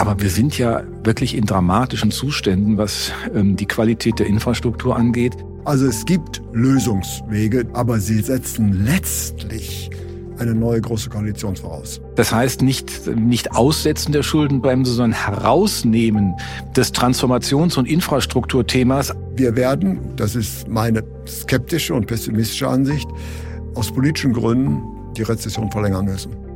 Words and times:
Aber 0.00 0.18
wir 0.18 0.30
sind 0.30 0.56
ja 0.56 0.82
wirklich 1.04 1.36
in 1.36 1.44
dramatischen 1.44 2.10
Zuständen, 2.10 2.78
was 2.78 3.12
ähm, 3.34 3.56
die 3.56 3.66
Qualität 3.66 4.18
der 4.18 4.28
Infrastruktur 4.28 4.96
angeht. 4.96 5.36
Also 5.66 5.84
es 5.86 6.06
gibt 6.06 6.40
Lösungswege, 6.54 7.68
aber 7.74 8.00
sie 8.00 8.22
setzen 8.22 8.82
letztlich 8.82 9.90
eine 10.38 10.54
neue 10.54 10.80
große 10.80 11.10
Koalition 11.10 11.54
voraus. 11.54 12.00
Das 12.16 12.32
heißt 12.32 12.62
nicht, 12.62 13.08
nicht 13.14 13.52
Aussetzen 13.52 14.12
der 14.12 14.22
Schuldenbremse, 14.22 14.90
sondern 14.90 15.12
Herausnehmen 15.12 16.32
des 16.74 16.94
Transformations- 16.94 17.76
und 17.78 17.86
Infrastrukturthemas. 17.86 19.12
Wir 19.36 19.54
werden, 19.54 19.98
das 20.16 20.34
ist 20.34 20.66
meine 20.66 21.04
skeptische 21.28 21.92
und 21.92 22.06
pessimistische 22.06 22.66
Ansicht, 22.68 23.06
aus 23.74 23.92
politischen 23.92 24.32
Gründen 24.32 24.80
die 25.14 25.24
Rezession 25.24 25.70
verlängern 25.70 26.06
müssen. 26.06 26.49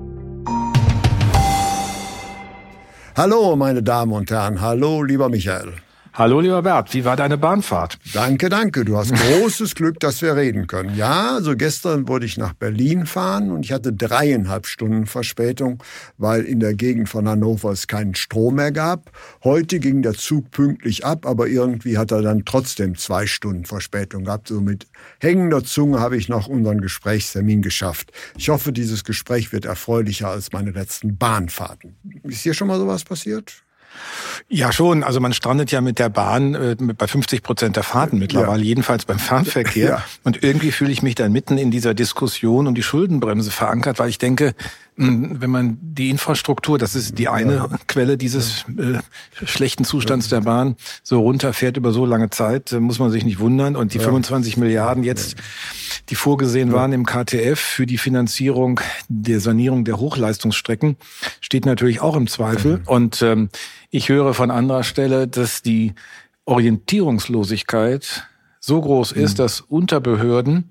Hallo, 3.17 3.55
meine 3.55 3.81
Damen 3.81 4.11
und 4.11 4.29
Herren. 4.29 4.61
Hallo, 4.61 5.05
lieber 5.05 5.29
Michael. 5.29 5.75
Hallo, 6.17 6.39
lieber 6.39 6.63
Bert, 6.63 6.95
wie 6.95 7.05
war 7.05 7.17
deine 7.17 7.37
Bahnfahrt? 7.37 7.99
Danke, 8.13 8.49
danke. 8.49 8.85
Du 8.85 8.97
hast 8.97 9.13
großes 9.43 9.75
Glück, 9.75 9.99
dass 9.99 10.23
wir 10.23 10.37
reden 10.37 10.69
können. 10.69 10.97
Ja, 10.97 11.35
also 11.35 11.57
gestern 11.57 12.07
wollte 12.07 12.25
ich 12.25 12.37
nach 12.37 12.53
Berlin 12.53 13.07
fahren 13.07 13.51
und 13.51 13.65
ich 13.65 13.73
hatte 13.73 13.93
dreieinhalb 13.93 14.69
Stunden 14.69 15.07
Verspätung, 15.07 15.83
weil 16.17 16.43
in 16.45 16.61
der 16.61 16.75
Gegend 16.75 17.09
von 17.09 17.29
Hannover 17.29 17.73
es 17.73 17.89
keinen 17.89 18.15
Strom 18.15 18.55
mehr 18.55 18.71
gab. 18.71 19.11
Heute 19.43 19.81
ging 19.81 20.03
der 20.03 20.13
Zug 20.13 20.53
pünktlich 20.53 21.05
ab, 21.05 21.27
aber 21.27 21.49
irgendwie 21.49 21.99
hat 21.99 22.13
er 22.13 22.23
dann 22.23 22.45
trotzdem 22.45 22.97
zwei 22.97 23.27
Stunden 23.27 23.65
Verspätung 23.65 24.23
gehabt. 24.23 24.47
So 24.47 24.61
mit 24.61 24.87
hängender 25.19 25.65
Zunge 25.65 25.99
habe 25.99 26.17
ich 26.17 26.29
noch 26.29 26.47
unseren 26.47 26.81
Gesprächstermin 26.81 27.61
geschafft. 27.61 28.13
Ich 28.39 28.51
hoffe, 28.51 28.71
dieses 28.71 29.03
Gespräch 29.03 29.53
wird 29.53 29.65
erfreulicher 29.65 30.29
als 30.29 30.53
meine 30.53 30.71
letzten 30.71 31.17
Bahnfahrten. 31.17 31.97
Ist 32.23 32.43
hier 32.43 32.55
schon 32.55 32.69
mal 32.69 32.79
sowas 32.79 33.03
passiert? 33.03 33.65
Ja, 34.49 34.73
schon. 34.73 35.03
Also 35.03 35.21
man 35.21 35.33
strandet 35.33 35.71
ja 35.71 35.81
mit 35.81 35.99
der 35.99 36.09
Bahn 36.09 36.55
äh, 36.55 36.77
bei 36.79 37.07
50 37.07 37.43
Prozent 37.43 37.77
der 37.77 37.83
Fahrten 37.83 38.19
mittlerweile, 38.19 38.63
ja. 38.63 38.69
jedenfalls 38.69 39.05
beim 39.05 39.19
Fernverkehr. 39.19 39.75
Ja. 39.85 40.03
Und 40.23 40.43
irgendwie 40.43 40.73
fühle 40.73 40.93
ich 40.93 41.03
mich 41.03 41.15
dann 41.15 41.31
mitten 41.33 41.59
in 41.59 41.71
dieser 41.71 41.95
Diskussion 41.95 42.67
um 42.67 42.75
die 42.75 42.83
Schuldenbremse 42.83 43.51
verankert, 43.51 43.99
weil 43.99 44.09
ich 44.09 44.19
denke, 44.19 44.55
wenn 44.97 45.51
man 45.51 45.79
die 45.81 46.11
Infrastruktur, 46.11 46.79
das 46.79 46.95
ist 46.95 47.19
die 47.19 47.29
eine. 47.29 47.69
Quelle 47.89 48.17
dieses 48.17 48.65
äh, 48.79 48.99
schlechten 49.45 49.85
Zustands 49.85 50.29
der 50.29 50.43
Bahn, 50.43 50.77
so 51.03 51.21
runterfährt 51.21 51.77
über 51.77 51.93
so 51.93 52.07
lange 52.07 52.31
Zeit, 52.31 52.73
muss 52.73 53.01
man 53.01 53.11
sich 53.11 53.25
nicht 53.25 53.41
wundern. 53.41 53.75
Und 53.75 53.95
die 53.95 53.99
25 53.99 54.57
Milliarden 54.57 55.03
jetzt, 55.03 55.35
die 56.11 56.15
vorgesehen 56.15 56.73
waren 56.73 56.93
im 56.93 57.07
KTF 57.07 57.59
für 57.59 57.87
die 57.87 57.99
Finanzierung 57.99 58.81
der 59.09 59.41
Sanierung 59.41 59.85
der 59.85 59.99
Hochleistungsstrecken, 59.99 60.97
steht 61.41 61.67
natürlich 61.67 62.01
auch 62.01 62.15
im 62.15 62.29
Zweifel. 62.29 62.79
Mhm. 62.79 62.83
Und 62.87 63.23
ähm, 63.23 63.49
ich 63.91 64.09
höre 64.09 64.33
von 64.33 64.53
anderer 64.53 64.85
Stelle, 64.85 65.27
dass 65.27 65.63
die 65.63 65.95
Orientierungslosigkeit 66.45 68.29
so 68.61 68.81
groß 68.81 69.11
ist, 69.13 69.33
mhm. 69.33 69.43
dass 69.43 69.61
Unterbehörden 69.61 70.71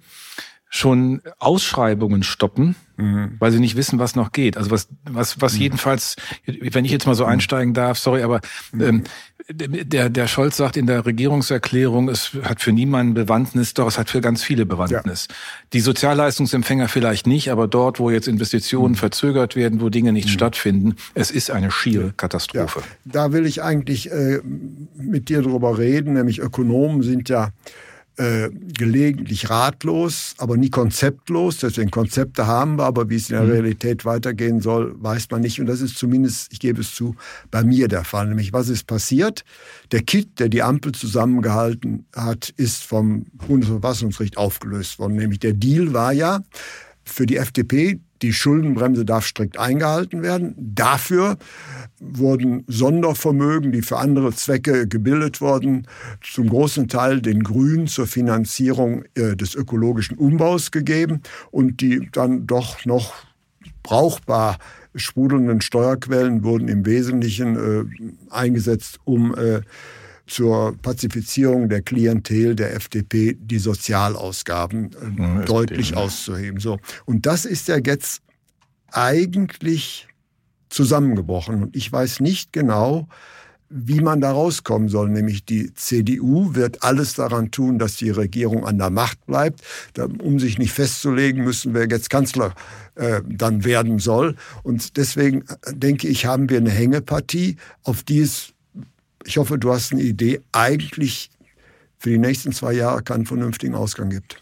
schon 0.75 1.21
Ausschreibungen 1.37 2.23
stoppen, 2.23 2.75
mhm. 2.97 3.35
weil 3.37 3.51
sie 3.51 3.59
nicht 3.59 3.75
wissen, 3.75 3.99
was 3.99 4.15
noch 4.15 4.31
geht. 4.31 4.57
Also 4.57 4.71
was, 4.71 4.87
was, 5.07 5.39
was 5.39 5.53
mhm. 5.53 5.61
jedenfalls, 5.61 6.15
wenn 6.47 6.83
ich 6.83 6.89
jetzt 6.89 7.05
mal 7.05 7.13
so 7.13 7.25
mhm. 7.25 7.33
einsteigen 7.33 7.75
darf, 7.75 7.99
sorry, 7.99 8.23
aber 8.23 8.41
ähm, 8.79 9.03
der, 9.51 10.09
der 10.09 10.27
Scholz 10.27 10.57
sagt 10.57 10.75
in 10.75 10.87
der 10.87 11.05
Regierungserklärung, 11.05 12.09
es 12.09 12.31
hat 12.41 12.59
für 12.59 12.71
niemanden 12.71 13.13
Bewandtnis, 13.13 13.75
doch 13.75 13.85
es 13.85 13.99
hat 13.99 14.09
für 14.09 14.19
ganz 14.19 14.41
viele 14.43 14.65
Bewandtnis. 14.65 15.27
Ja. 15.29 15.35
Die 15.73 15.79
Sozialleistungsempfänger 15.79 16.87
vielleicht 16.87 17.27
nicht, 17.27 17.51
aber 17.51 17.67
dort, 17.67 17.99
wo 17.99 18.09
jetzt 18.09 18.27
Investitionen 18.27 18.93
mhm. 18.93 18.97
verzögert 18.97 19.55
werden, 19.55 19.79
wo 19.79 19.89
Dinge 19.89 20.11
nicht 20.11 20.29
mhm. 20.29 20.31
stattfinden, 20.31 20.95
es 21.13 21.29
ist 21.29 21.51
eine 21.51 21.69
schiere 21.69 22.13
Katastrophe. 22.17 22.79
Ja. 22.79 22.85
Da 23.05 23.31
will 23.31 23.45
ich 23.45 23.61
eigentlich 23.61 24.11
äh, 24.11 24.39
mit 24.95 25.29
dir 25.29 25.43
drüber 25.43 25.77
reden, 25.77 26.13
nämlich 26.13 26.39
Ökonomen 26.39 27.03
sind 27.03 27.29
ja 27.29 27.49
äh, 28.17 28.49
gelegentlich 28.51 29.49
ratlos, 29.49 30.35
aber 30.37 30.57
nie 30.57 30.69
konzeptlos. 30.69 31.57
Deswegen 31.57 31.91
Konzepte 31.91 32.45
haben 32.45 32.77
wir, 32.77 32.83
aber 32.83 33.09
wie 33.09 33.15
es 33.15 33.29
in 33.29 33.35
der 33.35 33.45
mhm. 33.45 33.51
Realität 33.51 34.05
weitergehen 34.05 34.61
soll, 34.61 34.95
weiß 35.01 35.29
man 35.31 35.41
nicht. 35.41 35.59
Und 35.59 35.65
das 35.65 35.81
ist 35.81 35.97
zumindest, 35.97 36.51
ich 36.51 36.59
gebe 36.59 36.81
es 36.81 36.93
zu, 36.93 37.15
bei 37.49 37.63
mir 37.63 37.87
der 37.87 38.03
Fall. 38.03 38.27
Nämlich, 38.27 38.53
was 38.53 38.69
ist 38.69 38.85
passiert? 38.85 39.43
Der 39.91 40.03
Kit, 40.03 40.39
der 40.39 40.49
die 40.49 40.61
Ampel 40.61 40.91
zusammengehalten 40.91 42.05
hat, 42.15 42.49
ist 42.49 42.83
vom 42.83 43.25
Bundesverfassungsgericht 43.47 44.37
aufgelöst 44.37 44.99
worden. 44.99 45.15
Nämlich 45.15 45.39
der 45.39 45.53
Deal 45.53 45.93
war 45.93 46.13
ja 46.13 46.41
für 47.03 47.25
die 47.25 47.37
FDP, 47.37 47.99
die 48.23 48.33
Schuldenbremse 48.33 49.05
darf 49.05 49.25
strikt 49.27 49.59
eingehalten 49.59 50.23
werden. 50.23 50.55
Dafür 50.57 51.37
wurden 51.99 52.63
Sondervermögen, 52.67 53.71
die 53.71 53.81
für 53.81 53.97
andere 53.97 54.33
Zwecke 54.33 54.87
gebildet 54.87 55.41
wurden, 55.41 55.87
zum 56.21 56.49
großen 56.49 56.87
Teil 56.87 57.21
den 57.21 57.43
Grünen 57.43 57.87
zur 57.87 58.07
Finanzierung 58.07 59.03
äh, 59.15 59.35
des 59.35 59.55
ökologischen 59.55 60.17
Umbaus 60.17 60.71
gegeben 60.71 61.21
und 61.51 61.81
die 61.81 62.09
dann 62.11 62.47
doch 62.47 62.85
noch 62.85 63.13
brauchbar 63.83 64.57
sprudelnden 64.95 65.61
Steuerquellen 65.61 66.43
wurden 66.43 66.67
im 66.67 66.85
Wesentlichen 66.85 67.55
äh, 67.55 68.33
eingesetzt, 68.33 68.99
um 69.03 69.35
äh, 69.35 69.61
zur 70.25 70.77
Pazifizierung 70.81 71.69
der 71.69 71.81
Klientel 71.81 72.55
der 72.55 72.75
FDP 72.75 73.35
die 73.39 73.59
Sozialausgaben 73.59 74.91
äh, 74.93 75.21
ja, 75.21 75.41
deutlich 75.43 75.95
auszuheben. 75.95 76.59
So. 76.59 76.79
Und 77.05 77.25
das 77.25 77.45
ist 77.45 77.67
ja 77.67 77.77
jetzt 77.77 78.21
eigentlich 78.91 80.07
zusammengebrochen. 80.69 81.63
Und 81.63 81.75
ich 81.75 81.91
weiß 81.91 82.19
nicht 82.19 82.53
genau, 82.53 83.07
wie 83.69 84.01
man 84.01 84.21
da 84.21 84.31
rauskommen 84.31 84.87
soll. 84.87 85.09
Nämlich 85.09 85.45
die 85.45 85.73
CDU 85.73 86.53
wird 86.53 86.83
alles 86.83 87.15
daran 87.15 87.51
tun, 87.51 87.79
dass 87.79 87.95
die 87.95 88.11
Regierung 88.11 88.65
an 88.65 88.77
der 88.77 88.91
Macht 88.91 89.25
bleibt. 89.25 89.61
Um 90.19 90.39
sich 90.39 90.59
nicht 90.59 90.73
festzulegen, 90.73 91.43
müssen 91.43 91.73
wir 91.73 91.87
jetzt 91.87 92.09
Kanzler 92.09 92.53
äh, 92.95 93.21
dann 93.27 93.65
werden 93.65 93.99
soll. 93.99 94.35
Und 94.61 94.97
deswegen 94.97 95.41
äh, 95.41 95.73
denke 95.73 96.07
ich, 96.07 96.25
haben 96.25 96.49
wir 96.49 96.57
eine 96.57 96.69
Hängepartie, 96.69 97.57
auf 97.83 98.03
die 98.03 98.19
es, 98.19 98.52
ich 99.25 99.37
hoffe, 99.37 99.57
du 99.57 99.71
hast 99.71 99.91
eine 99.91 100.01
Idee, 100.01 100.41
eigentlich 100.51 101.29
für 101.97 102.09
die 102.09 102.17
nächsten 102.17 102.51
zwei 102.51 102.73
Jahre 102.73 103.01
keinen 103.01 103.25
vernünftigen 103.25 103.75
Ausgang 103.75 104.09
gibt. 104.09 104.37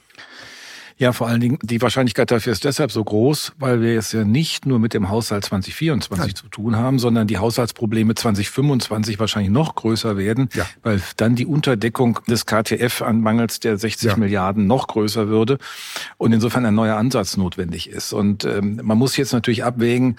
Ja, 1.02 1.14
vor 1.14 1.28
allen 1.28 1.42
Dingen, 1.42 1.58
die 1.64 1.81
Wahrscheinlichkeit 1.81 2.30
dafür 2.30 2.53
ist 2.53 2.64
deshalb 2.64 2.91
so 2.91 3.03
groß, 3.03 3.53
weil 3.58 3.81
wir 3.81 3.97
es 3.97 4.12
ja 4.12 4.24
nicht 4.24 4.68
nur 4.68 4.78
mit 4.78 4.94
dem 4.94 5.09
Haushalt 5.09 5.44
2024 5.46 6.25
Nein. 6.25 6.36
zu 6.36 6.47
tun 6.47 6.75
haben, 6.75 7.00
sondern 7.00 7.25
die 7.25 7.40
Haushaltsprobleme 7.40 8.14
2025 8.14 9.20
wahrscheinlich 9.20 9.52
noch 9.52 9.74
größer 9.74 10.16
werden, 10.16 10.50
ja. 10.53 10.64
weil 10.84 11.02
dann 11.18 11.36
die 11.36 11.47
Unterdeckung 11.47 12.20
des 12.28 12.46
KTF 12.46 13.02
an 13.02 13.22
mangels 13.22 13.59
der 13.59 13.80
60 13.80 14.12
ja. 14.12 14.16
Milliarden 14.16 14.68
noch 14.68 14.86
größer 14.86 15.28
würde 15.28 15.58
und 16.18 16.34
insofern 16.34 16.68
ein 16.68 16.75
neuer 16.75 16.97
Ansatz 16.97 17.36
notwendig 17.36 17.90
ist. 17.90 18.14
Und 18.14 18.46
ähm, 18.46 18.80
man 18.84 19.00
muss 19.00 19.18
jetzt 19.18 19.34
natürlich 19.34 19.64
abwägen, 19.64 20.18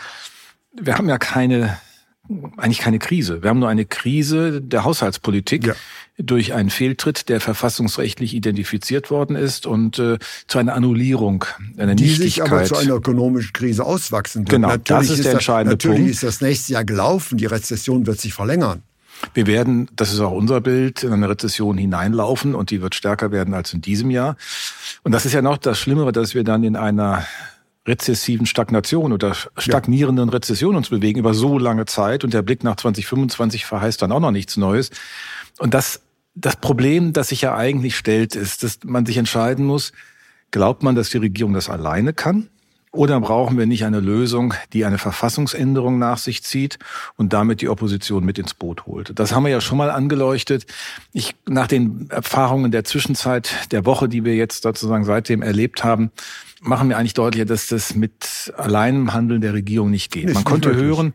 wir 0.73 0.99
haben 0.99 1.09
ja 1.09 1.19
keine 1.19 1.79
eigentlich 2.57 2.79
keine 2.79 2.99
Krise. 2.99 3.43
Wir 3.43 3.51
haben 3.51 3.59
nur 3.59 3.69
eine 3.69 3.85
Krise 3.85 4.61
der 4.61 4.85
Haushaltspolitik 4.85 5.67
ja. 5.67 5.75
durch 6.19 6.55
einen 6.55 6.71
Fehltritt, 6.71 7.29
der 7.29 7.41
verfassungsrechtlich 7.41 8.35
identifiziert 8.35 9.11
worden 9.11 9.37
ist 9.37 9.67
und 9.67 9.99
äh, 9.99 10.19
zu 10.47 10.59
einer 10.59 10.75
Annullierung, 10.75 11.45
einer 11.77 11.95
Die 11.95 12.09
sich 12.09 12.43
aber 12.43 12.65
zu 12.65 12.77
einer 12.77 12.95
ökonomischen 12.95 13.53
Krise 13.53 13.85
auswachsen 13.85 14.43
wird. 14.43 14.51
Genau, 14.51 14.69
natürlich 14.69 15.09
das 15.09 15.11
ist, 15.11 15.19
ist 15.19 15.25
der 15.25 15.33
entscheidende 15.35 15.75
natürlich 15.75 15.97
Punkt. 15.97 16.01
Natürlich 16.01 16.15
ist 16.15 16.23
das 16.23 16.41
nächste 16.41 16.73
Jahr 16.73 16.85
gelaufen, 16.85 17.39
die 17.39 17.47
Rezession 17.47 18.07
wird 18.07 18.21
sich 18.21 18.35
verlängern. 18.35 18.83
Wir 19.35 19.47
werden, 19.47 19.89
das 19.95 20.13
ist 20.13 20.21
auch 20.21 20.33
unser 20.33 20.61
Bild, 20.61 21.05
in 21.05 21.13
eine 21.13 21.29
Rezession 21.29 21.79
hineinlaufen 21.79 22.55
und 22.55 22.71
die 22.71 22.83
wird 22.83 22.95
stärker 22.95 23.31
werden 23.31 23.55
als 23.55 23.73
in 23.73 23.81
diesem 23.81 24.11
Jahr. 24.11 24.37
Und 25.05 25.13
das 25.13 25.27
ist 25.27 25.33
ja 25.33 25.43
noch 25.43 25.59
das 25.59 25.79
Schlimmere, 25.79 26.13
dass 26.13 26.35
wir 26.35 26.45
dann 26.45 26.65
in 26.65 26.77
einer 26.77 27.25
rezessiven 27.87 28.47
Stagnation 28.47 29.13
oder 29.13 29.35
stagnierenden 29.57 30.29
ja. 30.29 30.35
Rezession 30.35 30.77
uns 30.77 30.91
bewegen 30.91 31.19
über 31.19 31.35
so 31.35 31.59
lange 31.59 31.85
Zeit 31.87 32.23
und 32.25 32.33
der 32.33 32.43
Blick 32.43 32.63
nach 32.63 32.77
2025 32.77 33.65
verheißt 33.65 34.01
dann 34.03 34.13
auch 34.13 34.21
noch 34.21 34.31
nichts 34.31 34.57
Neues. 34.57 34.91
Und 35.59 35.75
das, 35.75 36.03
das 36.35 36.57
Problem, 36.57 37.13
das 37.13 37.29
sich 37.29 37.43
ja 37.43 37.57
eigentlich 37.57 37.97
stellt, 37.97 38.37
ist, 38.37 38.63
dass 38.63 38.79
man 38.85 39.05
sich 39.05 39.17
entscheiden 39.17 39.65
muss, 39.65 39.93
glaubt 40.53 40.83
man, 40.83 40.95
dass 40.95 41.11
die 41.11 41.19
Regierung 41.19 41.55
das 41.55 41.69
alleine 41.69 42.13
kann? 42.13 42.49
Oder 42.95 43.19
brauchen 43.21 43.57
wir 43.57 43.65
nicht 43.65 43.87
eine 43.87 44.01
Lösung, 44.01 44.53
die 44.75 44.85
eine 44.85 44.99
Verfassungsänderung 44.99 45.99
nach 45.99 46.19
sich 46.19 46.43
zieht 46.43 46.79
und 47.17 47.33
damit 47.33 47.63
die 47.63 47.71
Opposition 47.71 48.23
mit 48.23 48.39
ins 48.39 48.53
Boot 48.53 48.85
holt? 48.85 49.19
Das 49.19 49.35
haben 49.35 49.45
wir 49.45 49.51
ja 49.51 49.63
schon 49.63 49.79
mal 49.79 49.91
angeleuchtet. 49.91 50.67
Ich, 51.15 51.35
nach 51.49 51.67
den 51.67 52.11
Erfahrungen 52.11 52.71
der 52.71 52.85
Zwischenzeit, 52.85 53.73
der 53.73 53.87
Woche, 53.87 54.11
die 54.11 54.27
wir 54.27 54.37
jetzt 54.37 54.63
sozusagen 54.63 55.05
seitdem 55.05 55.41
erlebt 55.41 55.83
haben, 55.85 56.11
machen 56.63 56.89
wir 56.89 56.97
eigentlich 56.97 57.15
deutlicher, 57.15 57.45
dass 57.45 57.67
das 57.67 57.95
mit 57.95 58.53
alleinem 58.57 59.13
Handeln 59.13 59.41
der 59.41 59.53
Regierung 59.53 59.91
nicht 59.91 60.11
geht. 60.11 60.27
Nicht, 60.27 60.35
Man 60.35 60.45
konnte 60.45 60.75
hören, 60.75 61.13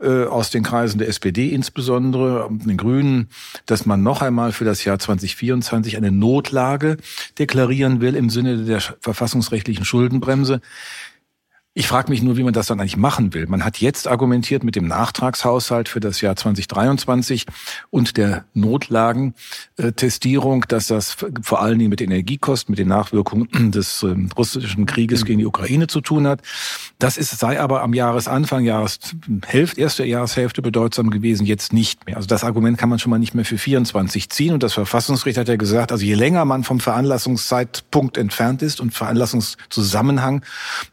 äh, 0.00 0.24
aus 0.24 0.50
den 0.50 0.62
Kreisen 0.62 0.98
der 0.98 1.08
SPD 1.08 1.48
insbesondere, 1.48 2.48
den 2.50 2.76
Grünen, 2.76 3.28
dass 3.66 3.86
man 3.86 4.02
noch 4.02 4.22
einmal 4.22 4.52
für 4.52 4.64
das 4.64 4.84
Jahr 4.84 4.98
2024 4.98 5.96
eine 5.96 6.10
Notlage 6.10 6.96
deklarieren 7.38 8.00
will 8.00 8.14
im 8.14 8.30
Sinne 8.30 8.64
der 8.64 8.80
verfassungsrechtlichen 9.00 9.84
Schuldenbremse. 9.84 10.60
Ich 11.72 11.86
frage 11.86 12.10
mich 12.10 12.20
nur, 12.20 12.36
wie 12.36 12.42
man 12.42 12.52
das 12.52 12.66
dann 12.66 12.80
eigentlich 12.80 12.96
machen 12.96 13.32
will. 13.32 13.46
Man 13.46 13.64
hat 13.64 13.78
jetzt 13.78 14.08
argumentiert 14.08 14.64
mit 14.64 14.74
dem 14.74 14.88
Nachtragshaushalt 14.88 15.88
für 15.88 16.00
das 16.00 16.20
Jahr 16.20 16.34
2023 16.34 17.46
und 17.90 18.16
der 18.16 18.44
Notlagentestierung, 18.54 20.64
dass 20.66 20.88
das 20.88 21.16
vor 21.42 21.62
allen 21.62 21.78
Dingen 21.78 21.90
mit 21.90 22.00
Energiekosten, 22.00 22.72
mit 22.72 22.80
den 22.80 22.88
Nachwirkungen 22.88 23.48
des 23.70 24.02
ähm, 24.02 24.30
russischen 24.36 24.84
Krieges 24.84 25.24
gegen 25.24 25.38
die 25.38 25.46
Ukraine 25.46 25.86
zu 25.86 26.00
tun 26.00 26.26
hat. 26.26 26.42
Das 26.98 27.16
ist, 27.16 27.38
sei 27.38 27.60
aber 27.60 27.82
am 27.82 27.94
Jahresanfang, 27.94 28.64
Jahreshälfte, 28.64 29.80
erste 29.80 30.04
Jahreshälfte 30.04 30.62
bedeutsam 30.62 31.10
gewesen, 31.10 31.46
jetzt 31.46 31.72
nicht 31.72 32.04
mehr. 32.04 32.16
Also 32.16 32.26
das 32.26 32.42
Argument 32.42 32.78
kann 32.78 32.88
man 32.88 32.98
schon 32.98 33.10
mal 33.10 33.20
nicht 33.20 33.34
mehr 33.34 33.44
für 33.44 33.58
24 33.58 34.28
ziehen. 34.30 34.54
Und 34.54 34.64
das 34.64 34.72
Verfassungsgericht 34.72 35.38
hat 35.38 35.46
ja 35.46 35.54
gesagt, 35.54 35.92
also 35.92 36.04
je 36.04 36.14
länger 36.14 36.44
man 36.44 36.64
vom 36.64 36.80
Veranlassungszeitpunkt 36.80 38.16
entfernt 38.16 38.60
ist 38.60 38.80
und 38.80 38.92
Veranlassungszusammenhang, 38.92 40.44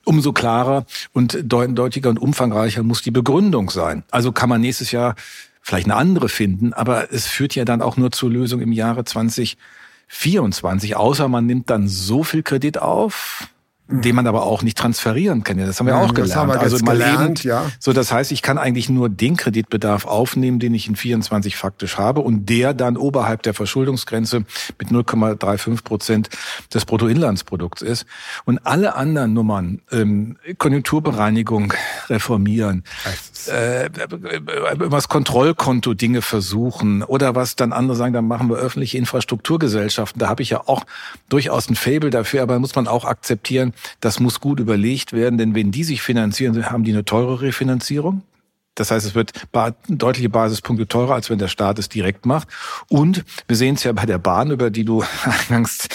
umso 0.05 0.33
klarer 0.33 0.66
klarer 0.67 0.85
und 1.13 1.37
deutiger 1.43 2.09
und 2.09 2.19
umfangreicher 2.19 2.83
muss 2.83 3.01
die 3.01 3.11
Begründung 3.11 3.69
sein. 3.69 4.03
Also 4.11 4.31
kann 4.31 4.49
man 4.49 4.61
nächstes 4.61 4.91
Jahr 4.91 5.15
vielleicht 5.61 5.87
eine 5.87 5.95
andere 5.95 6.29
finden, 6.29 6.73
aber 6.73 7.11
es 7.11 7.27
führt 7.27 7.55
ja 7.55 7.65
dann 7.65 7.81
auch 7.81 7.97
nur 7.97 8.11
zur 8.11 8.29
Lösung 8.29 8.61
im 8.61 8.71
Jahre 8.71 9.03
2024, 9.03 10.95
außer 10.95 11.27
man 11.27 11.45
nimmt 11.45 11.69
dann 11.69 11.87
so 11.87 12.23
viel 12.23 12.43
Kredit 12.43 12.79
auf, 12.79 13.47
den 13.89 14.15
man 14.15 14.27
aber 14.27 14.43
auch 14.43 14.63
nicht 14.63 14.77
transferieren 14.77 15.43
kann. 15.43 15.57
Das 15.57 15.79
haben 15.79 15.87
wir 15.87 15.95
auch 15.95 16.13
gelernt. 16.13 16.51
Wir 16.51 16.59
also 16.59 16.77
mal 16.83 16.93
gelernt, 16.93 17.39
eben, 17.45 17.49
ja. 17.49 17.71
So, 17.79 17.93
das 17.93 18.11
heißt, 18.11 18.33
ich 18.33 18.41
kann 18.41 18.57
eigentlich 18.57 18.89
nur 18.89 19.07
den 19.07 19.37
Kreditbedarf 19.37 20.05
aufnehmen, 20.05 20.59
den 20.59 20.73
ich 20.73 20.87
in 20.89 20.97
24 20.97 21.55
faktisch 21.55 21.97
habe 21.97 22.19
und 22.19 22.49
der 22.49 22.73
dann 22.73 22.97
oberhalb 22.97 23.43
der 23.43 23.53
Verschuldungsgrenze 23.53 24.43
mit 24.77 24.89
0,35 24.89 25.83
Prozent 25.83 26.29
des 26.73 26.85
Bruttoinlandsprodukts 26.85 27.81
ist. 27.81 28.05
Und 28.43 28.59
alle 28.65 28.95
anderen 28.95 29.33
Nummern, 29.33 29.81
ähm, 29.91 30.37
Konjunkturbereinigung 30.57 31.73
reformieren, 32.09 32.83
äh, 33.47 33.89
das 34.89 35.07
Kontrollkonto 35.07 35.93
Dinge 35.93 36.21
versuchen 36.21 37.03
oder 37.03 37.35
was 37.35 37.55
dann 37.55 37.71
andere 37.71 37.95
sagen, 37.95 38.13
dann 38.13 38.27
machen 38.27 38.49
wir 38.49 38.57
öffentliche 38.57 38.97
Infrastrukturgesellschaften. 38.97 40.19
Da 40.19 40.27
habe 40.27 40.43
ich 40.43 40.49
ja 40.49 40.61
auch 40.65 40.83
durchaus 41.29 41.69
ein 41.69 41.75
Fable 41.75 42.09
dafür, 42.09 42.41
aber 42.41 42.59
muss 42.59 42.75
man 42.75 42.87
auch 42.87 43.05
akzeptieren, 43.05 43.73
das 43.99 44.19
muss 44.19 44.39
gut 44.39 44.59
überlegt 44.59 45.13
werden, 45.13 45.37
denn 45.37 45.55
wenn 45.55 45.71
die 45.71 45.83
sich 45.83 46.01
finanzieren, 46.01 46.69
haben 46.69 46.83
die 46.83 46.91
eine 46.91 47.05
teure 47.05 47.41
Refinanzierung. 47.41 48.21
Das 48.77 48.91
heißt, 48.91 49.07
es 49.07 49.15
wird 49.15 49.31
deutliche 49.89 50.29
Basispunkte 50.29 50.87
teurer, 50.87 51.15
als 51.15 51.29
wenn 51.29 51.39
der 51.39 51.47
Staat 51.47 51.79
es 51.79 51.89
direkt 51.89 52.25
macht. 52.25 52.47
Und 52.89 53.25
wir 53.47 53.57
sehen 53.57 53.75
es 53.75 53.83
ja 53.83 53.91
bei 53.91 54.05
der 54.05 54.19
Bahn, 54.19 54.51
über 54.51 54.69
die 54.69 54.85
du 54.85 55.03
eingangs 55.49 55.87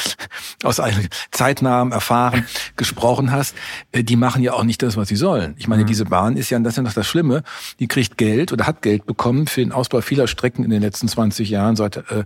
aus 0.64 0.81
einem 0.81 1.06
zeitnahem 1.31 1.93
Erfahren 1.93 2.44
gesprochen 2.76 3.31
hast. 3.31 3.55
Äh, 3.93 4.02
die 4.02 4.17
machen 4.17 4.43
ja 4.43 4.52
auch 4.52 4.64
nicht 4.64 4.82
das, 4.82 4.96
was 4.96 5.08
sie 5.08 5.17
sollen. 5.17 5.55
Ich 5.58 5.69
meine, 5.69 5.84
mhm. 5.84 5.87
diese 5.87 6.05
Bahn 6.05 6.37
ist 6.37 6.50
ja, 6.50 6.58
das 6.58 6.73
ist 6.73 6.76
ja 6.76 6.82
noch 6.82 6.93
das 6.93 7.06
Schlimme, 7.06 7.44
die 7.79 7.87
kriegt 7.87 8.19
Geld 8.19 8.52
oder 8.52 8.67
hat 8.67 8.82
Geld 8.82 9.06
bekommen 9.06 9.46
für 9.46 9.61
den 9.61 9.70
Ausbau 9.70 10.00
vieler 10.00 10.26
Strecken 10.26 10.64
in 10.64 10.70
den 10.70 10.82
letzten 10.82 11.06
20 11.06 11.49
Jahren, 11.50 11.76
seit, 11.76 11.99
äh, 11.99 12.25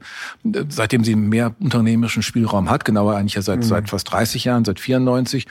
seitdem 0.69 1.05
sie 1.05 1.17
mehr 1.17 1.55
unternehmerischen 1.61 2.23
Spielraum 2.23 2.71
hat, 2.71 2.87
genauer 2.87 3.15
eigentlich 3.17 3.35
ja 3.35 3.43
seit, 3.43 3.59
mhm. 3.59 3.65
seit 3.65 3.91
fast 3.91 4.11
30 4.11 4.45
Jahren, 4.45 4.65
seit 4.65 4.81
94 4.81 5.47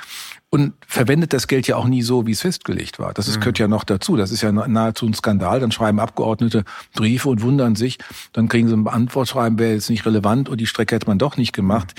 und 0.56 0.72
verwendet 0.88 1.34
das 1.34 1.48
Geld 1.48 1.68
ja 1.68 1.75
auch 1.75 1.86
nie 1.86 2.02
so, 2.02 2.25
wie 2.25 2.31
es 2.31 2.40
festgelegt 2.40 2.98
war. 2.98 3.13
Das 3.13 3.28
ist, 3.28 3.42
gehört 3.42 3.60
ja 3.60 3.68
noch 3.68 3.84
dazu. 3.84 4.16
Das 4.16 4.31
ist 4.31 4.42
ja 4.42 4.54
nahezu 4.54 5.06
ein 5.06 5.13
Skandal. 5.13 5.60
Dann 5.60 5.74
schreiben 5.74 6.00
Abgeordnete 6.00 6.63
Briefe 6.94 7.28
und 7.28 7.42
wundern 7.42 7.75
sich. 7.75 7.98
Dann 8.31 8.48
kriegen 8.48 8.69
sie 8.69 8.74
ein 8.74 8.88
Antwortschreiben, 8.88 9.60
wäre 9.60 9.74
jetzt 9.74 9.90
nicht 9.90 10.06
relevant 10.06 10.48
und 10.48 10.62
die 10.62 10.66
Strecke 10.66 10.96
hätte 10.96 11.07
man 11.07 11.18
doch 11.18 11.36
nicht 11.36 11.52
gemacht. 11.52 11.94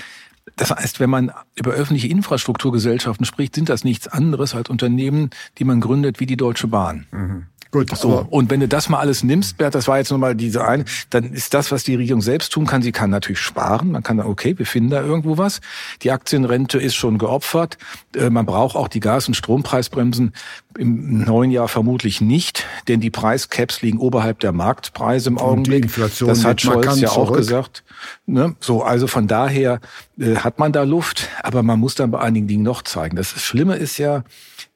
Das 0.55 0.71
heißt, 0.71 0.99
wenn 0.99 1.11
man 1.11 1.31
über 1.53 1.71
öffentliche 1.71 2.07
Infrastrukturgesellschaften 2.07 3.27
spricht, 3.27 3.53
sind 3.53 3.69
das 3.69 3.83
nichts 3.83 4.07
anderes 4.07 4.55
als 4.55 4.69
Unternehmen, 4.71 5.29
die 5.59 5.63
man 5.63 5.79
gründet 5.79 6.19
wie 6.19 6.25
die 6.25 6.37
Deutsche 6.37 6.67
Bahn. 6.67 7.05
Mhm. 7.11 7.43
Gut, 7.85 7.97
so. 7.97 8.25
Und 8.29 8.49
wenn 8.49 8.59
du 8.59 8.67
das 8.67 8.89
mal 8.89 8.99
alles 8.99 9.23
nimmst, 9.23 9.57
Bert, 9.57 9.75
das 9.75 9.87
war 9.87 9.97
jetzt 9.97 10.11
nochmal 10.11 10.35
diese 10.35 10.65
eine, 10.65 10.85
dann 11.09 11.33
ist 11.33 11.53
das, 11.53 11.71
was 11.71 11.83
die 11.83 11.95
Regierung 11.95 12.21
selbst 12.21 12.51
tun 12.51 12.65
kann, 12.65 12.81
sie 12.81 12.91
kann 12.91 13.09
natürlich 13.09 13.39
sparen. 13.39 13.91
Man 13.91 14.03
kann 14.03 14.17
sagen, 14.17 14.29
okay, 14.29 14.57
wir 14.57 14.65
finden 14.65 14.89
da 14.89 15.01
irgendwo 15.01 15.37
was. 15.37 15.61
Die 16.01 16.11
Aktienrente 16.11 16.79
ist 16.79 16.95
schon 16.95 17.17
geopfert. 17.17 17.77
Äh, 18.15 18.29
man 18.29 18.45
braucht 18.45 18.75
auch 18.75 18.87
die 18.87 18.99
Gas- 18.99 19.27
und 19.27 19.35
Strompreisbremsen 19.35 20.33
im 20.77 21.23
neuen 21.23 21.51
Jahr 21.51 21.67
vermutlich 21.67 22.21
nicht, 22.21 22.65
denn 22.87 22.99
die 22.99 23.09
Preiscaps 23.09 23.81
liegen 23.81 23.97
oberhalb 23.97 24.39
der 24.39 24.51
Marktpreise 24.51 25.29
im 25.29 25.37
Augenblick. 25.37 25.83
Inflation 25.83 26.29
das 26.29 26.45
hat 26.45 26.61
Scholz 26.61 26.99
ja 26.99 27.09
auch 27.09 27.33
gesagt. 27.33 27.83
Ne? 28.25 28.55
So, 28.59 28.83
also 28.83 29.07
von 29.07 29.27
daher 29.27 29.79
äh, 30.19 30.35
hat 30.35 30.59
man 30.59 30.71
da 30.71 30.83
Luft, 30.83 31.29
aber 31.41 31.63
man 31.63 31.79
muss 31.79 31.95
dann 31.95 32.11
bei 32.11 32.19
einigen 32.19 32.47
Dingen 32.47 32.63
noch 32.63 32.83
zeigen. 32.83 33.15
Das 33.15 33.29
Schlimme 33.41 33.75
ist 33.75 33.97
ja, 33.97 34.23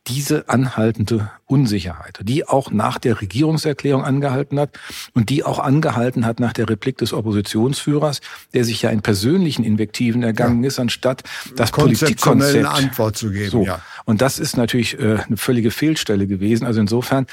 diese 0.07 0.49
anhaltende 0.49 1.29
Unsicherheit, 1.45 2.19
die 2.23 2.47
auch 2.47 2.71
nach 2.71 2.97
der 2.97 3.21
Regierungserklärung 3.21 4.03
angehalten 4.03 4.59
hat 4.59 4.79
und 5.13 5.29
die 5.29 5.43
auch 5.43 5.59
angehalten 5.59 6.25
hat 6.25 6.39
nach 6.39 6.53
der 6.53 6.69
Replik 6.69 6.97
des 6.97 7.13
Oppositionsführers, 7.13 8.21
der 8.53 8.65
sich 8.65 8.81
ja 8.81 8.89
in 8.89 9.01
persönlichen 9.01 9.63
Invektiven 9.63 10.23
ergangen 10.23 10.63
ja. 10.63 10.69
ist, 10.69 10.79
anstatt 10.79 11.23
das 11.55 11.71
Politikkonzept 11.71 12.65
Antwort 12.65 13.15
zu 13.15 13.31
geben. 13.31 13.51
So. 13.51 13.65
Ja. 13.65 13.81
Und 14.05 14.21
das 14.21 14.39
ist 14.39 14.57
natürlich 14.57 14.99
äh, 14.99 15.19
eine 15.27 15.37
völlige 15.37 15.69
Fehlstelle 15.69 16.25
gewesen. 16.25 16.65
Also 16.65 16.81
insofern 16.81 17.27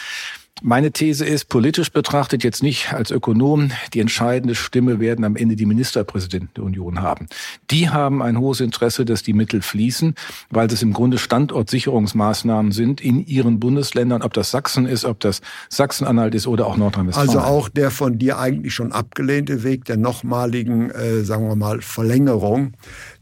meine 0.62 0.92
These 0.92 1.24
ist, 1.24 1.48
politisch 1.48 1.92
betrachtet 1.92 2.44
jetzt 2.44 2.62
nicht 2.62 2.92
als 2.92 3.10
Ökonom, 3.10 3.70
die 3.94 4.00
entscheidende 4.00 4.54
Stimme 4.54 5.00
werden 5.00 5.24
am 5.24 5.36
Ende 5.36 5.56
die 5.56 5.66
Ministerpräsidenten 5.66 6.50
der 6.56 6.64
Union 6.64 7.00
haben. 7.00 7.26
Die 7.70 7.90
haben 7.90 8.22
ein 8.22 8.38
hohes 8.38 8.60
Interesse, 8.60 9.04
dass 9.04 9.22
die 9.22 9.32
Mittel 9.32 9.62
fließen, 9.62 10.14
weil 10.50 10.68
das 10.68 10.82
im 10.82 10.92
Grunde 10.92 11.18
Standortsicherungsmaßnahmen 11.18 12.72
sind 12.72 13.00
in 13.00 13.24
ihren 13.26 13.60
Bundesländern, 13.60 14.22
ob 14.22 14.34
das 14.34 14.50
Sachsen 14.50 14.86
ist, 14.86 15.04
ob 15.04 15.20
das 15.20 15.40
Sachsen-Anhalt 15.68 16.34
ist 16.34 16.46
oder 16.46 16.66
auch 16.66 16.76
Nordrhein-Westfalen. 16.76 17.28
Also 17.28 17.40
auch 17.40 17.68
der 17.68 17.90
von 17.90 18.18
dir 18.18 18.38
eigentlich 18.38 18.74
schon 18.74 18.92
abgelehnte 18.92 19.62
Weg 19.62 19.84
der 19.84 19.96
nochmaligen, 19.96 20.90
äh, 20.90 21.22
sagen 21.24 21.48
wir 21.48 21.56
mal, 21.56 21.80
Verlängerung 21.80 22.72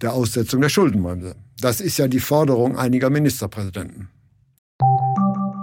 der 0.01 0.13
Aussetzung 0.13 0.61
der 0.61 0.69
Schuldenbremse. 0.69 1.37
Das 1.61 1.81
ist 1.81 1.99
ja 1.99 2.09
die 2.09 2.21
Forderung 2.21 2.77
einiger 2.77 3.11
Ministerpräsidenten. 3.11 4.09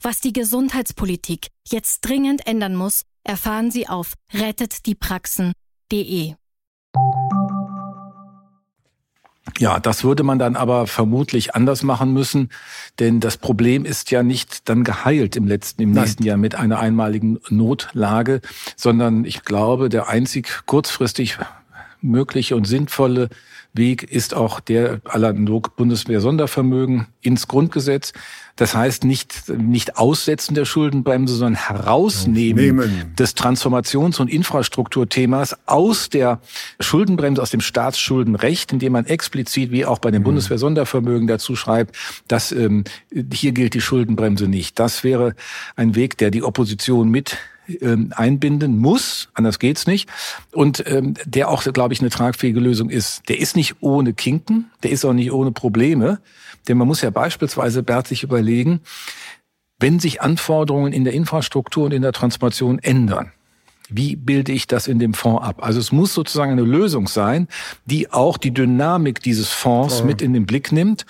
Was 0.00 0.20
die 0.20 0.32
Gesundheitspolitik 0.32 1.48
jetzt 1.66 2.02
dringend 2.02 2.46
ändern 2.46 2.76
muss, 2.76 3.02
erfahren 3.24 3.72
Sie 3.72 3.88
auf 3.88 4.14
rettetdiepraxen.de. 4.32 6.34
Ja, 9.58 9.80
das 9.80 10.04
würde 10.04 10.22
man 10.22 10.38
dann 10.38 10.54
aber 10.54 10.86
vermutlich 10.86 11.56
anders 11.56 11.82
machen 11.82 12.12
müssen, 12.12 12.50
denn 13.00 13.18
das 13.18 13.38
Problem 13.38 13.84
ist 13.84 14.12
ja 14.12 14.22
nicht 14.22 14.68
dann 14.68 14.84
geheilt 14.84 15.34
im 15.34 15.48
letzten, 15.48 15.82
im 15.82 15.90
nächsten 15.90 16.22
Jahr 16.22 16.36
mit 16.36 16.54
einer 16.54 16.78
einmaligen 16.78 17.40
Notlage, 17.48 18.40
sondern 18.76 19.24
ich 19.24 19.42
glaube, 19.42 19.88
der 19.88 20.08
einzig 20.08 20.62
kurzfristig 20.66 21.38
mögliche 22.00 22.54
und 22.54 22.68
sinnvolle 22.68 23.30
Weg 23.74 24.02
ist 24.02 24.34
auch 24.34 24.60
der 24.60 25.00
analog 25.04 25.76
Bundeswehr-Sondervermögen 25.76 27.06
ins 27.20 27.48
Grundgesetz. 27.48 28.12
Das 28.56 28.74
heißt 28.74 29.04
nicht, 29.04 29.48
nicht 29.48 29.98
Aussetzen 29.98 30.54
der 30.54 30.64
Schuldenbremse, 30.64 31.34
sondern 31.34 31.54
Herausnehmen 31.68 32.76
Nehmen. 32.76 33.14
des 33.16 33.36
Transformations- 33.36 34.20
und 34.20 34.28
Infrastrukturthemas 34.28 35.56
aus 35.66 36.08
der 36.08 36.40
Schuldenbremse, 36.80 37.40
aus 37.40 37.50
dem 37.50 37.60
Staatsschuldenrecht, 37.60 38.72
indem 38.72 38.92
man 38.92 39.06
explizit, 39.06 39.70
wie 39.70 39.84
auch 39.84 40.00
bei 40.00 40.10
dem 40.10 40.22
mhm. 40.22 40.26
Bundeswehr-Sondervermögen 40.26 41.28
dazu 41.28 41.54
schreibt, 41.54 41.96
dass 42.26 42.50
ähm, 42.50 42.84
hier 43.32 43.52
gilt 43.52 43.74
die 43.74 43.80
Schuldenbremse 43.80 44.48
nicht. 44.48 44.78
Das 44.78 45.04
wäre 45.04 45.34
ein 45.76 45.94
Weg, 45.94 46.18
der 46.18 46.30
die 46.30 46.42
Opposition 46.42 47.10
mit 47.10 47.38
ähm, 47.80 48.12
einbinden 48.16 48.78
muss, 48.78 49.28
anders 49.34 49.58
geht's 49.58 49.86
nicht. 49.86 50.08
Und 50.52 50.84
ähm, 50.86 51.14
der 51.24 51.48
auch, 51.48 51.62
glaube 51.64 51.94
ich, 51.94 52.00
eine 52.00 52.10
tragfähige 52.10 52.60
Lösung 52.60 52.90
ist. 52.90 53.28
Der 53.28 53.38
ist 53.38 53.56
nicht 53.56 53.76
ohne 53.80 54.14
Kinken, 54.14 54.70
der 54.82 54.90
ist 54.90 55.04
auch 55.04 55.12
nicht 55.12 55.32
ohne 55.32 55.52
Probleme. 55.52 56.20
Denn 56.66 56.78
man 56.78 56.88
muss 56.88 57.02
ja 57.02 57.10
beispielsweise, 57.10 57.82
Bert, 57.82 58.08
sich 58.08 58.22
überlegen, 58.22 58.80
wenn 59.78 60.00
sich 60.00 60.20
Anforderungen 60.20 60.92
in 60.92 61.04
der 61.04 61.12
Infrastruktur 61.12 61.86
und 61.86 61.92
in 61.92 62.02
der 62.02 62.12
Transformation 62.12 62.78
ändern, 62.80 63.32
wie 63.88 64.16
bilde 64.16 64.52
ich 64.52 64.66
das 64.66 64.86
in 64.86 64.98
dem 64.98 65.14
Fonds 65.14 65.42
ab? 65.42 65.62
Also 65.62 65.80
es 65.80 65.92
muss 65.92 66.12
sozusagen 66.12 66.52
eine 66.52 66.62
Lösung 66.62 67.08
sein, 67.08 67.48
die 67.86 68.12
auch 68.12 68.36
die 68.36 68.52
Dynamik 68.52 69.22
dieses 69.22 69.48
Fonds 69.48 70.04
mit 70.04 70.20
in 70.20 70.34
den 70.34 70.44
Blick 70.44 70.72
nimmt 70.72 71.06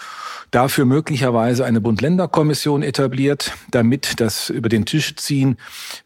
dafür 0.51 0.85
möglicherweise 0.85 1.65
eine 1.65 1.81
Bund-Länder-Kommission 1.81 2.83
etabliert, 2.83 3.53
damit 3.71 4.21
das 4.21 4.51
über 4.51 4.69
den 4.69 4.85
Tisch 4.85 5.15
ziehen 5.17 5.57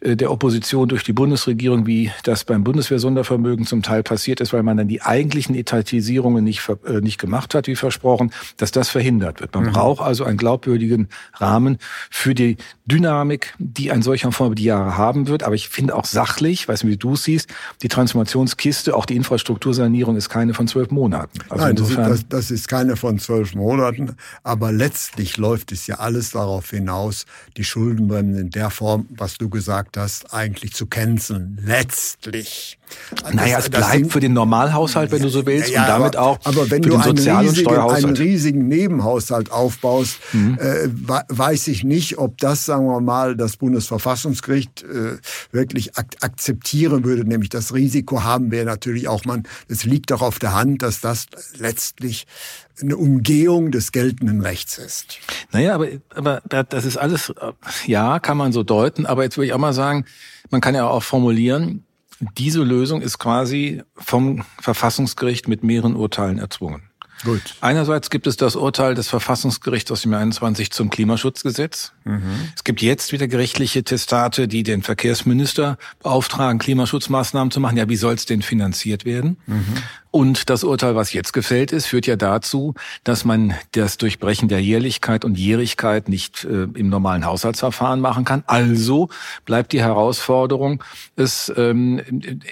äh, 0.00 0.16
der 0.16 0.30
Opposition 0.30 0.88
durch 0.88 1.04
die 1.04 1.12
Bundesregierung, 1.12 1.86
wie 1.86 2.10
das 2.24 2.44
beim 2.44 2.64
Bundeswehr-Sondervermögen 2.64 3.66
zum 3.66 3.82
Teil 3.82 4.02
passiert 4.02 4.40
ist, 4.40 4.52
weil 4.52 4.62
man 4.62 4.76
dann 4.76 4.88
die 4.88 5.02
eigentlichen 5.02 5.54
Etatisierungen 5.54 6.44
nicht, 6.44 6.68
äh, 6.86 7.00
nicht 7.00 7.18
gemacht 7.18 7.54
hat, 7.54 7.66
wie 7.66 7.76
versprochen, 7.76 8.32
dass 8.56 8.72
das 8.72 8.88
verhindert 8.88 9.40
wird. 9.40 9.54
Man 9.54 9.64
mhm. 9.64 9.72
braucht 9.72 10.02
also 10.02 10.24
einen 10.24 10.38
glaubwürdigen 10.38 11.08
Rahmen 11.34 11.78
für 12.10 12.34
die 12.34 12.56
Dynamik, 12.86 13.54
die 13.58 13.92
ein 13.92 14.02
solcher 14.02 14.32
Fonds 14.32 14.48
über 14.48 14.54
die 14.56 14.64
Jahre 14.64 14.96
haben 14.96 15.28
wird. 15.28 15.44
Aber 15.44 15.54
ich 15.54 15.68
finde 15.68 15.94
auch 15.94 16.04
sachlich, 16.04 16.68
weiß 16.68 16.84
nicht, 16.84 16.92
wie 16.92 16.96
du 16.96 17.16
siehst, 17.16 17.48
die 17.82 17.88
Transformationskiste, 17.88 18.94
auch 18.96 19.06
die 19.06 19.16
Infrastruktursanierung 19.16 20.16
ist 20.16 20.28
keine 20.28 20.54
von 20.54 20.66
zwölf 20.66 20.90
Monaten. 20.90 21.38
Also 21.48 21.64
Nein, 21.64 21.76
das, 21.76 21.94
das, 21.94 22.28
das 22.28 22.50
ist 22.50 22.68
keine 22.68 22.96
von 22.96 23.18
zwölf 23.18 23.54
Monaten. 23.54 24.16
Aber 24.42 24.72
letztlich 24.72 25.36
läuft 25.36 25.72
es 25.72 25.86
ja 25.86 25.96
alles 25.96 26.30
darauf 26.30 26.70
hinaus, 26.70 27.24
die 27.56 27.64
Schuldenbremse 27.64 28.40
in 28.40 28.50
der 28.50 28.70
Form, 28.70 29.06
was 29.10 29.38
du 29.38 29.48
gesagt 29.48 29.96
hast, 29.96 30.32
eigentlich 30.32 30.72
zu 30.74 30.86
canceln. 30.86 31.58
Letztlich. 31.62 32.78
Naja, 33.32 33.58
es 33.58 33.70
bleibt 33.70 33.92
sind, 33.92 34.12
für 34.12 34.20
den 34.20 34.32
Normalhaushalt, 34.32 35.10
wenn 35.12 35.22
du 35.22 35.28
so 35.28 35.46
willst, 35.46 35.70
ja, 35.70 35.82
und 35.82 35.88
damit 35.88 36.16
aber, 36.16 36.26
auch 36.26 36.38
aber 36.44 36.70
wenn 36.70 36.82
für 36.82 36.90
du 36.90 36.98
den 36.98 37.16
Sozial- 37.16 37.46
und 37.46 37.56
Steuerhaushalt. 37.56 38.04
einen 38.04 38.16
riesigen 38.16 38.68
Nebenhaushalt 38.68 39.50
aufbaust, 39.50 40.18
mhm. 40.32 40.58
äh, 40.58 40.88
weiß 41.28 41.68
ich 41.68 41.84
nicht, 41.84 42.18
ob 42.18 42.38
das, 42.38 42.66
sagen 42.66 42.86
wir 42.86 43.00
mal, 43.00 43.36
das 43.36 43.56
Bundesverfassungsgericht 43.56 44.82
äh, 44.82 45.18
wirklich 45.52 45.96
ak 45.96 46.06
akzeptieren 46.20 47.04
würde. 47.04 47.24
Nämlich 47.24 47.50
das 47.50 47.72
Risiko 47.74 48.22
haben 48.22 48.50
wir 48.50 48.64
natürlich 48.64 49.08
auch. 49.08 49.24
Man, 49.24 49.44
es 49.68 49.84
liegt 49.84 50.10
doch 50.10 50.22
auf 50.22 50.38
der 50.38 50.52
Hand, 50.52 50.82
dass 50.82 51.00
das 51.00 51.26
letztlich 51.58 52.26
eine 52.82 52.96
Umgehung 52.96 53.70
des 53.70 53.92
geltenden 53.92 54.40
Rechts 54.40 54.78
ist. 54.78 55.18
Naja, 55.52 55.74
aber, 55.74 55.88
aber 56.14 56.42
das 56.48 56.84
ist 56.84 56.96
alles, 56.96 57.32
ja, 57.86 58.18
kann 58.18 58.36
man 58.36 58.52
so 58.52 58.62
deuten, 58.62 59.06
aber 59.06 59.22
jetzt 59.22 59.36
würde 59.36 59.46
ich 59.46 59.52
auch 59.52 59.58
mal 59.58 59.72
sagen, 59.72 60.04
man 60.50 60.60
kann 60.60 60.74
ja 60.74 60.86
auch 60.86 61.02
formulieren, 61.02 61.84
diese 62.38 62.62
Lösung 62.62 63.02
ist 63.02 63.18
quasi 63.18 63.82
vom 63.96 64.44
Verfassungsgericht 64.60 65.48
mit 65.48 65.64
mehreren 65.64 65.96
Urteilen 65.96 66.38
erzwungen. 66.38 66.82
Gut. 67.24 67.54
Einerseits 67.60 68.10
gibt 68.10 68.26
es 68.26 68.36
das 68.36 68.56
Urteil 68.56 68.94
des 68.94 69.08
Verfassungsgerichts 69.08 69.92
aus 69.92 70.02
dem 70.02 70.12
Jahr 70.12 70.22
21 70.22 70.72
zum 70.72 70.90
Klimaschutzgesetz. 70.90 71.92
Mhm. 72.04 72.48
Es 72.56 72.64
gibt 72.64 72.82
jetzt 72.82 73.12
wieder 73.12 73.28
gerichtliche 73.28 73.84
Testate, 73.84 74.48
die 74.48 74.64
den 74.64 74.82
Verkehrsminister 74.82 75.78
beauftragen, 76.02 76.58
Klimaschutzmaßnahmen 76.58 77.52
zu 77.52 77.60
machen. 77.60 77.76
Ja, 77.76 77.88
wie 77.88 77.96
soll 77.96 78.14
es 78.14 78.26
denn 78.26 78.42
finanziert 78.42 79.04
werden? 79.04 79.36
Mhm. 79.46 79.64
Und 80.12 80.50
das 80.50 80.62
Urteil, 80.62 80.94
was 80.94 81.14
jetzt 81.14 81.32
gefällt 81.32 81.72
ist, 81.72 81.86
führt 81.86 82.06
ja 82.06 82.16
dazu, 82.16 82.74
dass 83.02 83.24
man 83.24 83.54
das 83.72 83.96
Durchbrechen 83.96 84.46
der 84.46 84.60
Jährlichkeit 84.60 85.24
und 85.24 85.38
Jährigkeit 85.38 86.10
nicht 86.10 86.44
äh, 86.44 86.64
im 86.74 86.90
normalen 86.90 87.24
Haushaltsverfahren 87.24 87.98
machen 87.98 88.26
kann. 88.26 88.44
Also 88.46 89.08
bleibt 89.46 89.72
die 89.72 89.80
Herausforderung, 89.80 90.84
es 91.16 91.50
ähm, 91.56 92.02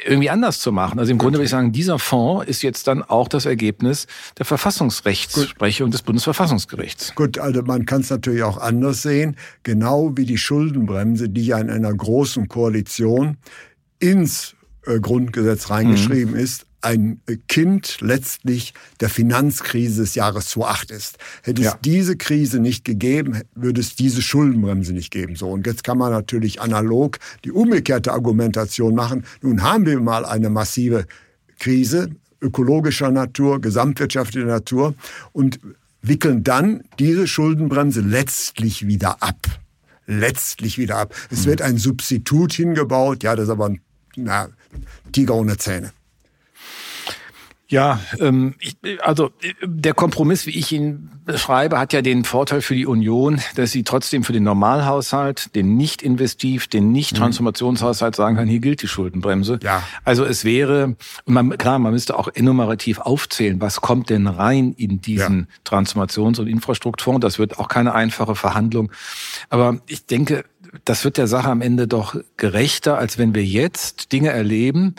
irgendwie 0.07 0.31
anders 0.31 0.61
zu 0.61 0.73
machen. 0.73 0.99
Also 0.99 1.13
im 1.13 1.19
Grunde 1.19 1.39
würde 1.39 1.45
ich 1.45 1.51
sagen, 1.51 1.71
dieser 1.71 1.99
Fonds 1.99 2.49
ist 2.49 2.63
jetzt 2.63 2.87
dann 2.87 3.03
auch 3.03 3.29
das 3.29 3.45
Ergebnis 3.45 4.07
der 4.39 4.47
Verfassungsrechtsprechung 4.47 5.91
des 5.91 6.01
Bundesverfassungsgerichts. 6.01 7.15
Gut, 7.15 7.37
also 7.39 7.61
man 7.61 7.85
kann 7.85 8.01
es 8.01 8.09
natürlich 8.09 8.43
auch 8.43 8.57
anders 8.57 9.03
sehen. 9.03 9.37
Genau 9.65 10.17
wie 10.17 10.25
die 10.25 10.39
Schuldenbremse, 10.39 11.29
die 11.29 11.45
ja 11.45 11.59
in 11.59 11.69
einer 11.69 11.93
großen 11.93 12.49
Koalition 12.49 13.37
ins 13.99 14.57
äh, 14.87 14.99
Grundgesetz 14.99 15.69
reingeschrieben 15.69 16.33
mhm. 16.33 16.41
ist, 16.41 16.65
ein 16.83 17.21
Kind 17.49 17.99
letztlich 18.01 18.75
der 19.01 19.11
Finanzkrise 19.11 20.03
des 20.03 20.15
Jahres 20.15 20.47
2008 20.49 20.91
ist. 20.91 21.19
Hätte 21.43 21.63
ja. 21.63 21.71
es 21.71 21.77
diese 21.83 22.17
Krise 22.17 22.61
nicht 22.61 22.85
gegeben, 22.85 23.43
würde 23.55 23.81
es 23.81 23.97
diese 23.97 24.23
Schuldenbremse 24.23 24.93
nicht 24.93 25.11
geben. 25.11 25.37
So 25.37 25.51
und 25.51 25.67
jetzt 25.67 25.85
kann 25.85 25.99
man 25.99 26.13
natürlich 26.13 26.61
analog 26.61 27.19
die 27.45 27.53
umgekehrte 27.53 28.13
Argumentation 28.13 28.95
machen. 28.95 29.25
Nun 29.43 29.63
haben 29.63 29.87
wir 29.87 30.01
mal 30.01 30.25
eine 30.25 30.51
massive 30.51 31.07
Krise 31.59 32.11
ökologischer 32.41 33.11
Natur, 33.11 33.61
gesamtwirtschaftlicher 33.61 34.47
Natur 34.47 34.95
und 35.33 35.61
wickeln 36.03 36.43
dann 36.43 36.83
diese 36.99 37.27
Schuldenbremse 37.27 38.01
letztlich 38.01 38.87
wieder 38.87 39.23
ab. 39.23 39.47
Letztlich 40.07 40.79
wieder 40.79 40.97
ab. 40.97 41.15
Es 41.31 41.41
hm. 41.41 41.47
wird 41.47 41.63
ein 41.63 41.77
Substitut 41.77 42.53
hingebaut, 42.53 43.23
ja, 43.23 43.37
das 43.37 43.45
ist 43.45 43.51
aber 43.51 43.67
ein 43.67 43.81
na, 44.17 44.49
Tiger 45.13 45.35
ohne 45.35 45.57
Zähne. 45.57 45.93
Ja, 47.71 48.01
ähm, 48.19 48.57
ich, 48.59 48.77
also 49.01 49.31
der 49.63 49.95
Kompromiss, 49.95 50.45
wie 50.45 50.59
ich 50.59 50.73
ihn 50.73 51.09
beschreibe, 51.25 51.79
hat 51.79 51.93
ja 51.93 52.03
den 52.03 52.25
Vorteil 52.25 52.63
für 52.63 52.75
die 52.75 52.85
Union, 52.85 53.41
dass 53.55 53.71
sie 53.71 53.85
trotzdem 53.85 54.25
für 54.25 54.33
den 54.33 54.43
Normalhaushalt, 54.43 55.55
den 55.55 55.77
nicht 55.77 56.03
investiv, 56.03 56.67
den 56.67 56.91
nicht 56.91 57.13
mhm. 57.13 57.19
Transformationshaushalt 57.19 58.17
sagen 58.17 58.37
kann, 58.37 58.49
hier 58.49 58.59
gilt 58.59 58.83
die 58.83 58.89
Schuldenbremse. 58.89 59.61
Ja. 59.63 59.85
Also 60.05 60.25
es 60.25 60.45
wäre, 60.45 60.97
man, 61.27 61.57
klar, 61.59 61.79
man 61.79 61.93
müsste 61.93 62.19
auch 62.19 62.27
enumerativ 62.35 62.99
aufzählen, 62.99 63.61
was 63.61 63.81
kommt 63.81 64.11
denn 64.11 64.27
rein 64.27 64.75
in 64.77 65.01
diesen 65.01 65.47
ja. 65.49 65.79
Transformations- 65.79 66.41
und 66.41 66.49
Infrastrukturfonds. 66.49 67.23
Das 67.23 67.39
wird 67.39 67.61
auch 67.61 67.69
keine 67.69 67.95
einfache 67.95 68.35
Verhandlung. 68.35 68.91
Aber 69.49 69.79
ich 69.87 70.07
denke, 70.07 70.45
das 70.85 71.05
wird 71.05 71.19
der 71.19 71.29
Sache 71.29 71.49
am 71.49 71.63
Ende 71.63 71.87
doch 71.87 72.17
gerechter, 72.37 72.99
als 72.99 73.17
wenn 73.17 73.33
wir 73.33 73.45
jetzt 73.45 74.11
Dinge 74.11 74.31
erleben, 74.31 74.97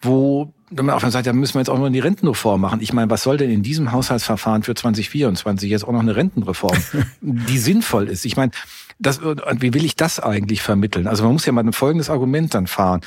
wo 0.00 0.52
wenn 0.70 0.86
man 0.86 0.94
auf 0.94 1.02
der 1.02 1.10
Seite, 1.10 1.30
da 1.30 1.32
müssen 1.32 1.54
wir 1.54 1.60
jetzt 1.60 1.68
auch 1.68 1.78
noch 1.78 1.90
die 1.90 1.98
Rentenreform 1.98 2.60
machen. 2.60 2.80
Ich 2.80 2.92
meine, 2.92 3.10
was 3.10 3.24
soll 3.24 3.36
denn 3.36 3.50
in 3.50 3.62
diesem 3.62 3.90
Haushaltsverfahren 3.90 4.62
für 4.62 4.74
2024 4.74 5.68
jetzt 5.68 5.84
auch 5.84 5.92
noch 5.92 6.00
eine 6.00 6.14
Rentenreform, 6.14 6.78
die 7.20 7.58
sinnvoll 7.58 8.08
ist? 8.08 8.24
Ich 8.24 8.36
meine, 8.36 8.52
das, 9.00 9.20
wie 9.22 9.74
will 9.74 9.84
ich 9.84 9.96
das 9.96 10.20
eigentlich 10.20 10.62
vermitteln? 10.62 11.06
Also 11.06 11.24
man 11.24 11.32
muss 11.32 11.46
ja 11.46 11.52
mal 11.52 11.64
ein 11.64 11.72
folgendes 11.72 12.10
Argument 12.10 12.54
dann 12.54 12.66
fahren. 12.66 13.00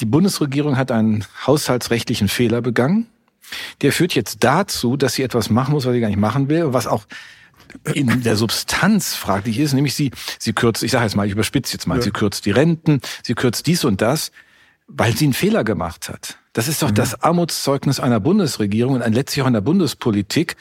Die 0.00 0.04
Bundesregierung 0.04 0.76
hat 0.76 0.90
einen 0.90 1.24
haushaltsrechtlichen 1.46 2.28
Fehler 2.28 2.60
begangen. 2.60 3.06
Der 3.80 3.92
führt 3.92 4.14
jetzt 4.14 4.44
dazu, 4.44 4.96
dass 4.96 5.14
sie 5.14 5.22
etwas 5.22 5.48
machen 5.48 5.72
muss, 5.72 5.86
was 5.86 5.94
sie 5.94 6.00
gar 6.00 6.08
nicht 6.08 6.18
machen 6.18 6.48
will, 6.48 6.74
was 6.74 6.86
auch 6.86 7.04
in 7.94 8.22
der 8.22 8.36
Substanz 8.36 9.14
fraglich 9.14 9.58
ist, 9.58 9.74
nämlich 9.74 9.94
sie, 9.94 10.10
sie 10.38 10.52
kürzt, 10.52 10.82
ich 10.82 10.90
sage 10.90 11.04
jetzt 11.04 11.16
mal, 11.16 11.26
ich 11.26 11.32
überspitze 11.32 11.74
jetzt 11.74 11.86
mal, 11.86 11.96
ja. 11.96 12.02
sie 12.02 12.10
kürzt 12.10 12.46
die 12.46 12.50
Renten, 12.50 13.00
sie 13.22 13.34
kürzt 13.34 13.66
dies 13.66 13.84
und 13.84 14.00
das, 14.00 14.32
weil 14.86 15.16
sie 15.16 15.26
einen 15.26 15.34
Fehler 15.34 15.64
gemacht 15.64 16.08
hat. 16.08 16.38
Das 16.58 16.66
ist 16.66 16.82
doch 16.82 16.90
mhm. 16.90 16.96
das 16.96 17.22
Armutszeugnis 17.22 18.00
einer 18.00 18.18
Bundesregierung 18.18 18.94
und 18.94 19.14
letztlich 19.14 19.44
auch 19.44 19.46
einer 19.46 19.60
Bundespolitik. 19.60 20.56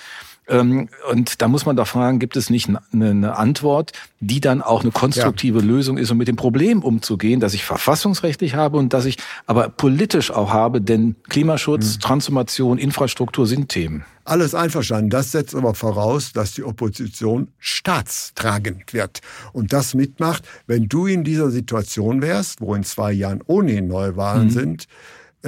Ähm, 0.47 0.89
und 1.11 1.41
da 1.41 1.47
muss 1.47 1.65
man 1.65 1.75
doch 1.75 1.87
fragen, 1.87 2.19
gibt 2.19 2.37
es 2.37 2.51
nicht 2.51 2.69
eine 2.93 3.35
Antwort, 3.35 3.93
die 4.19 4.39
dann 4.39 4.61
auch 4.61 4.83
eine 4.83 4.91
konstruktive 4.91 5.57
ja. 5.57 5.65
Lösung 5.65 5.97
ist, 5.97 6.11
um 6.11 6.19
mit 6.19 6.27
dem 6.27 6.35
Problem 6.35 6.83
umzugehen, 6.83 7.39
dass 7.39 7.55
ich 7.55 7.65
verfassungsrechtlich 7.65 8.53
habe 8.53 8.77
und 8.77 8.93
dass 8.93 9.05
ich 9.05 9.17
aber 9.47 9.69
politisch 9.69 10.29
auch 10.29 10.53
habe, 10.53 10.81
denn 10.81 11.15
Klimaschutz, 11.29 11.95
mhm. 11.95 11.99
Transformation, 12.01 12.77
Infrastruktur 12.77 13.47
sind 13.47 13.69
Themen. 13.69 14.05
Alles 14.23 14.53
einverstanden. 14.53 15.09
Das 15.09 15.31
setzt 15.31 15.55
aber 15.55 15.73
voraus, 15.73 16.31
dass 16.31 16.51
die 16.51 16.63
Opposition 16.63 17.47
staatstragend 17.57 18.93
wird 18.93 19.21
und 19.51 19.73
das 19.73 19.95
mitmacht. 19.95 20.47
Wenn 20.67 20.89
du 20.89 21.07
in 21.07 21.23
dieser 21.23 21.49
Situation 21.49 22.21
wärst, 22.21 22.61
wo 22.61 22.75
in 22.75 22.83
zwei 22.83 23.11
Jahren 23.13 23.41
ohnehin 23.47 23.87
Neuwahlen 23.87 24.49
mhm. 24.49 24.51
sind, 24.51 24.87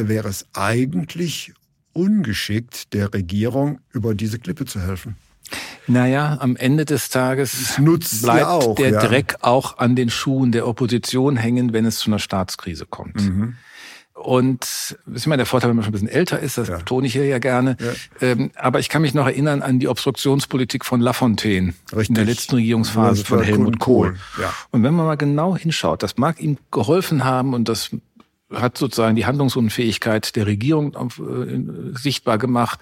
wäre 0.07 0.29
es 0.29 0.45
eigentlich 0.53 1.53
ungeschickt, 1.93 2.93
der 2.93 3.13
Regierung 3.13 3.79
über 3.91 4.15
diese 4.15 4.39
Klippe 4.39 4.65
zu 4.65 4.79
helfen. 4.79 5.17
Naja, 5.87 6.37
am 6.39 6.55
Ende 6.55 6.85
des 6.85 7.09
Tages 7.09 7.75
bleibt 8.21 8.45
auch, 8.45 8.75
der 8.75 8.91
ja. 8.91 8.99
Dreck 8.99 9.37
auch 9.41 9.79
an 9.79 9.95
den 9.95 10.09
Schuhen 10.09 10.51
der 10.51 10.67
Opposition 10.67 11.35
hängen, 11.35 11.73
wenn 11.73 11.85
es 11.85 11.97
zu 11.97 12.09
einer 12.09 12.19
Staatskrise 12.19 12.85
kommt. 12.85 13.15
Mhm. 13.15 13.55
und 14.13 14.61
das 14.61 14.97
ist 15.15 15.25
immer 15.25 15.37
der 15.37 15.47
Vorteil, 15.47 15.69
wenn 15.69 15.77
man 15.77 15.85
schon 15.85 15.91
ein 15.91 15.93
bisschen 15.93 16.09
älter 16.09 16.39
ist, 16.39 16.57
das 16.57 16.67
ja. 16.67 16.77
tone 16.79 17.07
ich 17.07 17.13
hier 17.13 17.25
ja 17.25 17.39
gerne. 17.39 17.75
Ja. 17.79 17.93
Ähm, 18.27 18.51
aber 18.55 18.79
ich 18.79 18.89
kann 18.89 19.01
mich 19.01 19.13
noch 19.13 19.25
erinnern 19.25 19.63
an 19.63 19.79
die 19.79 19.87
Obstruktionspolitik 19.87 20.85
von 20.85 21.01
Lafontaine 21.01 21.73
Richtig. 21.91 22.09
in 22.09 22.15
der 22.15 22.25
letzten 22.25 22.55
Regierungsphase 22.55 23.25
von 23.25 23.41
Helmut 23.41 23.79
Kohl. 23.79 24.09
Kohl. 24.09 24.19
Ja. 24.41 24.53
Und 24.71 24.83
wenn 24.83 24.93
man 24.93 25.07
mal 25.07 25.15
genau 25.15 25.55
hinschaut, 25.55 26.03
das 26.03 26.17
mag 26.17 26.39
ihm 26.39 26.57
geholfen 26.69 27.23
haben 27.23 27.53
und 27.55 27.67
das 27.67 27.91
hat 28.53 28.77
sozusagen 28.77 29.15
die 29.15 29.25
Handlungsunfähigkeit 29.25 30.35
der 30.35 30.45
Regierung 30.47 30.93
äh, 30.95 31.97
sichtbar 31.97 32.37
gemacht. 32.37 32.79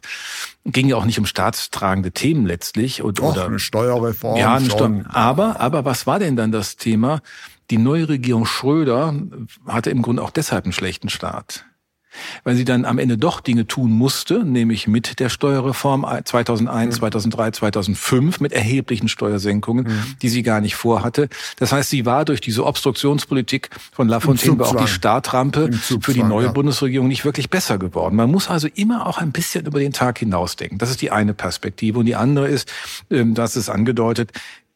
Ging 0.66 0.88
ja 0.88 0.96
auch 0.96 1.06
nicht 1.06 1.20
um 1.20 1.26
staatstragende 1.26 2.12
Themen 2.12 2.46
letztlich. 2.46 3.02
Und, 3.02 3.22
Och, 3.22 3.32
oder 3.32 3.46
eine 3.46 3.60
Steuerreform. 3.60 4.38
Ja, 4.38 4.56
eine 4.56 4.70
Steu 4.70 5.04
aber, 5.10 5.60
aber 5.60 5.86
was 5.86 6.08
war 6.08 6.20
denn 6.20 6.36
dann 6.36 6.52
das 6.52 6.78
Thema? 6.78 7.22
Die 7.70 7.78
neue 7.78 8.08
Regierung 8.08 8.46
Schröder 8.46 9.14
hatte 9.66 9.90
im 9.90 10.02
Grunde 10.02 10.24
auch 10.24 10.32
deshalb 10.32 10.64
einen 10.64 10.74
schlechten 10.74 11.10
Start 11.10 11.66
weil 12.44 12.56
sie 12.56 12.66
dann 12.66 12.86
am 12.86 13.00
Ende 13.00 13.18
doch 13.18 13.42
Dinge 13.42 13.68
tun 13.68 13.92
musste, 13.92 14.44
nämlich 14.44 14.88
mit 14.88 15.20
der 15.20 15.30
Steuerreform 15.30 16.06
2001, 16.24 16.96
mhm. 16.96 17.00
2003, 17.00 17.52
2005 17.52 18.40
mit 18.40 18.54
erheblichen 18.54 19.08
Steuersenkungen, 19.08 19.86
mhm. 19.86 20.16
die 20.22 20.30
sie 20.30 20.44
gar 20.44 20.62
nicht 20.62 20.76
vorhatte. 20.76 21.30
Das 21.58 21.72
heißt, 21.72 21.90
sie 21.90 22.06
war 22.06 22.26
durch 22.26 22.42
diese 22.42 22.66
Obstruktionspolitik 22.66 23.70
von 23.92 24.08
Lafontaine, 24.08 24.54
aber 24.54 24.68
auch 24.68 24.76
die 24.76 24.88
Startrampe 24.88 25.72
für 25.74 26.14
die 26.14 26.24
neue 26.24 26.48
ja. 26.48 26.52
Bundesregierung 26.52 27.08
nicht 27.08 27.26
wirklich 27.26 27.50
besser 27.50 27.78
geworden. 27.78 28.16
Man 28.16 28.32
muss 28.32 28.50
also 28.50 28.68
immer 28.76 29.08
auch 29.08 29.18
ein 29.18 29.32
bisschen 29.32 29.66
über 29.66 29.80
den 29.80 29.94
Tag 29.94 30.20
hinausdenken. 30.20 30.78
Das 30.78 30.90
ist 30.90 31.02
die 31.02 31.12
eine 31.12 31.34
Perspektive. 31.34 32.00
Und 32.00 32.06
die 32.06 32.16
andere 32.16 32.48
ist, 32.48 32.72
ähm, 33.10 33.34
das 33.34 33.56
ist 33.56 33.70
angedeutet, 33.70 34.32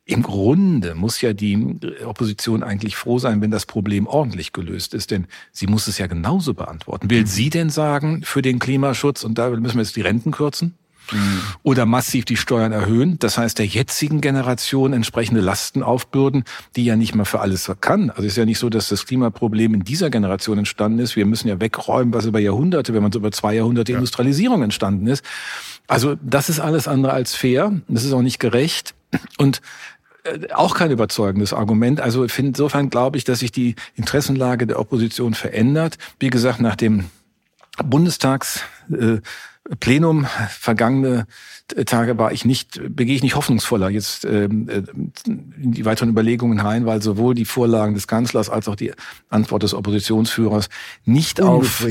im 0.06 0.24
Grunde 0.24 0.96
muss 0.96 1.22
ja 1.22 1.34
die 1.34 1.78
Opposition 2.06 2.64
eigentlich 2.64 2.96
froh 2.96 3.20
sein, 3.20 3.42
wenn 3.42 3.52
das 3.52 3.66
Problem 3.66 4.08
ordentlich 4.08 4.52
gelöst 4.52 4.94
ist, 4.94 5.12
denn 5.12 5.28
sie 5.52 5.68
muss 5.68 5.88
es 5.88 5.98
ja 6.00 6.08
genauso 6.08 6.54
beantworten. 6.54 7.10
Will 7.10 7.28
sie 7.28 7.50
denn 7.50 7.70
sagen, 7.70 8.24
für 8.24 8.42
den 8.42 8.60
Klimaschutz, 8.60 9.24
und 9.24 9.38
da 9.38 9.50
müssen 9.50 9.76
wir 9.76 9.84
jetzt 9.84 9.96
die 9.96 10.02
Renten 10.02 10.32
kürzen? 10.32 10.76
Mhm. 11.12 11.42
Oder 11.64 11.86
massiv 11.86 12.26
die 12.26 12.38
Steuern 12.38 12.72
erhöhen, 12.72 13.20
das 13.20 13.38
heißt 13.38 13.60
der 13.60 13.66
jetzigen 13.66 14.22
Generation 14.22 14.94
entsprechende 14.94 15.42
Lasten 15.42 15.84
aufbürden, 15.84 16.44
die 16.76 16.86
ja 16.86 16.96
nicht 16.96 17.16
mal 17.16 17.26
für 17.26 17.40
alles 17.40 17.72
kann. 17.82 18.10
Also 18.10 18.24
es 18.24 18.34
ist 18.34 18.38
ja 18.38 18.46
nicht 18.46 18.60
so, 18.60 18.70
dass 18.70 18.90
das 18.90 19.06
Klimaproblem 19.06 19.74
in 19.74 19.84
dieser 19.84 20.10
Generation 20.10 20.58
entstanden 20.58 21.00
ist. 21.00 21.16
Wir 21.16 21.26
müssen 21.26 21.48
ja 21.48 21.60
wegräumen, 21.60 22.14
was 22.14 22.26
über 22.26 22.40
Jahrhunderte, 22.40 22.94
wenn 22.94 23.04
man 23.04 23.12
so 23.12 23.20
über 23.20 23.32
zwei 23.32 23.56
Jahrhunderte 23.56 23.92
ja. 23.92 23.98
Industrialisierung 23.98 24.64
entstanden 24.64 25.08
ist. 25.08 25.24
Also 25.88 26.16
das 26.22 26.50
ist 26.50 26.60
alles 26.60 26.88
andere 26.88 27.14
als 27.14 27.36
fair. 27.36 27.82
Das 27.88 28.04
ist 28.04 28.14
auch 28.14 28.22
nicht 28.22 28.40
gerecht. 28.40 28.94
Und 29.38 29.62
äh, 30.24 30.52
auch 30.54 30.76
kein 30.76 30.92
überzeugendes 30.92 31.54
Argument. 31.54 32.00
Also 32.00 32.26
insofern 32.26 32.90
glaube 32.90 33.18
ich, 33.18 33.24
dass 33.24 33.40
sich 33.40 33.52
die 33.52 33.76
Interessenlage 33.96 34.68
der 34.68 34.80
Opposition 34.80 35.34
verändert. 35.34 35.98
Wie 36.20 36.30
gesagt, 36.30 36.62
nach 36.62 36.76
dem 36.76 37.10
Bundestagsplenum 39.64 40.28
vergangene 40.50 41.26
Tage 41.86 42.18
war 42.18 42.34
ich 42.34 42.44
nicht, 42.44 42.82
begehe 42.94 43.16
ich 43.16 43.24
nicht 43.24 43.36
hoffnungsvoller 43.36 43.90
jetzt 43.90 44.26
ähm, 44.26 44.68
äh, 44.68 44.84
in 45.26 45.72
die 45.72 45.86
weiteren 45.86 46.10
Überlegungen 46.10 46.60
rein, 46.60 46.86
weil 46.86 47.02
sowohl 47.02 47.34
die 47.34 47.46
Vorlagen 47.46 47.94
des 47.94 48.08
Kanzlers 48.08 48.50
als 48.50 48.68
auch 48.68 48.76
die 48.76 48.92
Antwort 49.30 49.64
des 49.64 49.74
Oppositionsführers 49.74 50.68
nicht 51.06 51.42
auf, 51.42 51.86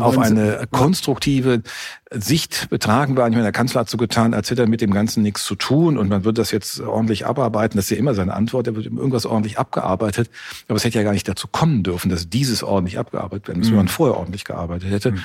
auf 0.00 0.18
eine 0.18 0.66
konstruktive 0.70 1.62
Sicht 2.10 2.70
betragen 2.70 3.16
waren. 3.16 3.32
Ich 3.32 3.36
meine, 3.36 3.44
der 3.44 3.52
Kanzler 3.52 3.82
hat 3.82 3.90
so 3.90 3.98
getan, 3.98 4.32
als 4.32 4.50
hätte 4.50 4.62
er 4.62 4.68
mit 4.68 4.80
dem 4.80 4.92
Ganzen 4.92 5.22
nichts 5.22 5.44
zu 5.44 5.56
tun 5.56 5.98
und 5.98 6.08
man 6.08 6.24
wird 6.24 6.38
das 6.38 6.50
jetzt 6.50 6.80
ordentlich 6.80 7.26
abarbeiten. 7.26 7.76
Das 7.76 7.84
ist 7.86 7.90
ja 7.90 7.98
immer 7.98 8.14
seine 8.14 8.32
Antwort. 8.32 8.66
Er 8.66 8.76
wird 8.76 8.86
irgendwas 8.86 9.26
ordentlich 9.26 9.58
abgearbeitet. 9.58 10.30
Aber 10.68 10.76
es 10.76 10.84
hätte 10.84 10.96
ja 10.96 11.04
gar 11.04 11.12
nicht 11.12 11.28
dazu 11.28 11.48
kommen 11.48 11.82
dürfen, 11.82 12.08
dass 12.08 12.30
dieses 12.30 12.62
ordentlich 12.62 12.98
abgearbeitet 12.98 13.48
werden 13.48 13.58
muss, 13.58 13.68
mhm. 13.68 13.72
wenn 13.72 13.78
man 13.78 13.88
vorher 13.88 14.16
ordentlich 14.16 14.44
gearbeitet 14.44 14.90
hätte. 14.90 15.12
Mhm. 15.12 15.22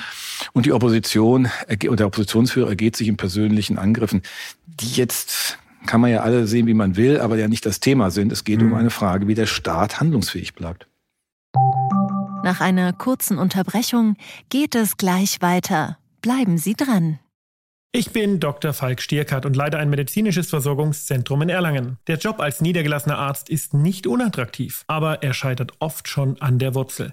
Und 0.52 0.66
die 0.66 0.72
Opposition 0.72 1.48
und 1.88 2.00
der 2.00 2.06
Oppositionsführer 2.06 2.68
ergeht 2.68 2.96
sich 2.96 3.08
im 3.08 3.16
persönlichen 3.16 3.78
Angriffen, 3.78 4.22
die 4.66 4.92
jetzt 4.94 5.58
kann 5.86 6.00
man 6.00 6.10
ja 6.10 6.20
alle 6.20 6.46
sehen, 6.46 6.66
wie 6.66 6.74
man 6.74 6.96
will, 6.96 7.20
aber 7.20 7.36
ja 7.36 7.48
nicht 7.48 7.66
das 7.66 7.80
Thema 7.80 8.10
sind. 8.10 8.32
Es 8.32 8.44
geht 8.44 8.60
mhm. 8.60 8.72
um 8.72 8.78
eine 8.78 8.90
Frage, 8.90 9.28
wie 9.28 9.34
der 9.34 9.46
Staat 9.46 10.00
handlungsfähig 10.00 10.54
bleibt. 10.54 10.86
Nach 12.42 12.60
einer 12.60 12.92
kurzen 12.92 13.38
Unterbrechung 13.38 14.16
geht 14.50 14.74
es 14.74 14.96
gleich 14.96 15.40
weiter. 15.40 15.98
Bleiben 16.20 16.58
Sie 16.58 16.74
dran. 16.74 17.18
Ich 17.92 18.10
bin 18.10 18.40
Dr. 18.40 18.72
Falk 18.72 19.00
Stierkart 19.00 19.46
und 19.46 19.54
leite 19.54 19.78
ein 19.78 19.88
medizinisches 19.88 20.50
Versorgungszentrum 20.50 21.42
in 21.42 21.48
Erlangen. 21.48 21.98
Der 22.08 22.18
Job 22.18 22.40
als 22.40 22.60
niedergelassener 22.60 23.18
Arzt 23.18 23.48
ist 23.48 23.72
nicht 23.72 24.06
unattraktiv, 24.06 24.84
aber 24.88 25.22
er 25.22 25.32
scheitert 25.32 25.74
oft 25.78 26.08
schon 26.08 26.40
an 26.40 26.58
der 26.58 26.74
Wurzel. 26.74 27.12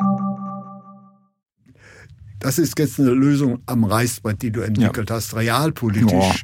Das 2.41 2.57
ist 2.57 2.77
jetzt 2.79 2.99
eine 2.99 3.11
Lösung 3.11 3.59
am 3.67 3.83
Reißbrett, 3.83 4.41
die 4.41 4.51
du 4.51 4.61
entwickelt 4.61 5.09
ja. 5.09 5.15
hast, 5.15 5.35
realpolitisch. 5.35 6.11
Ja. 6.11 6.35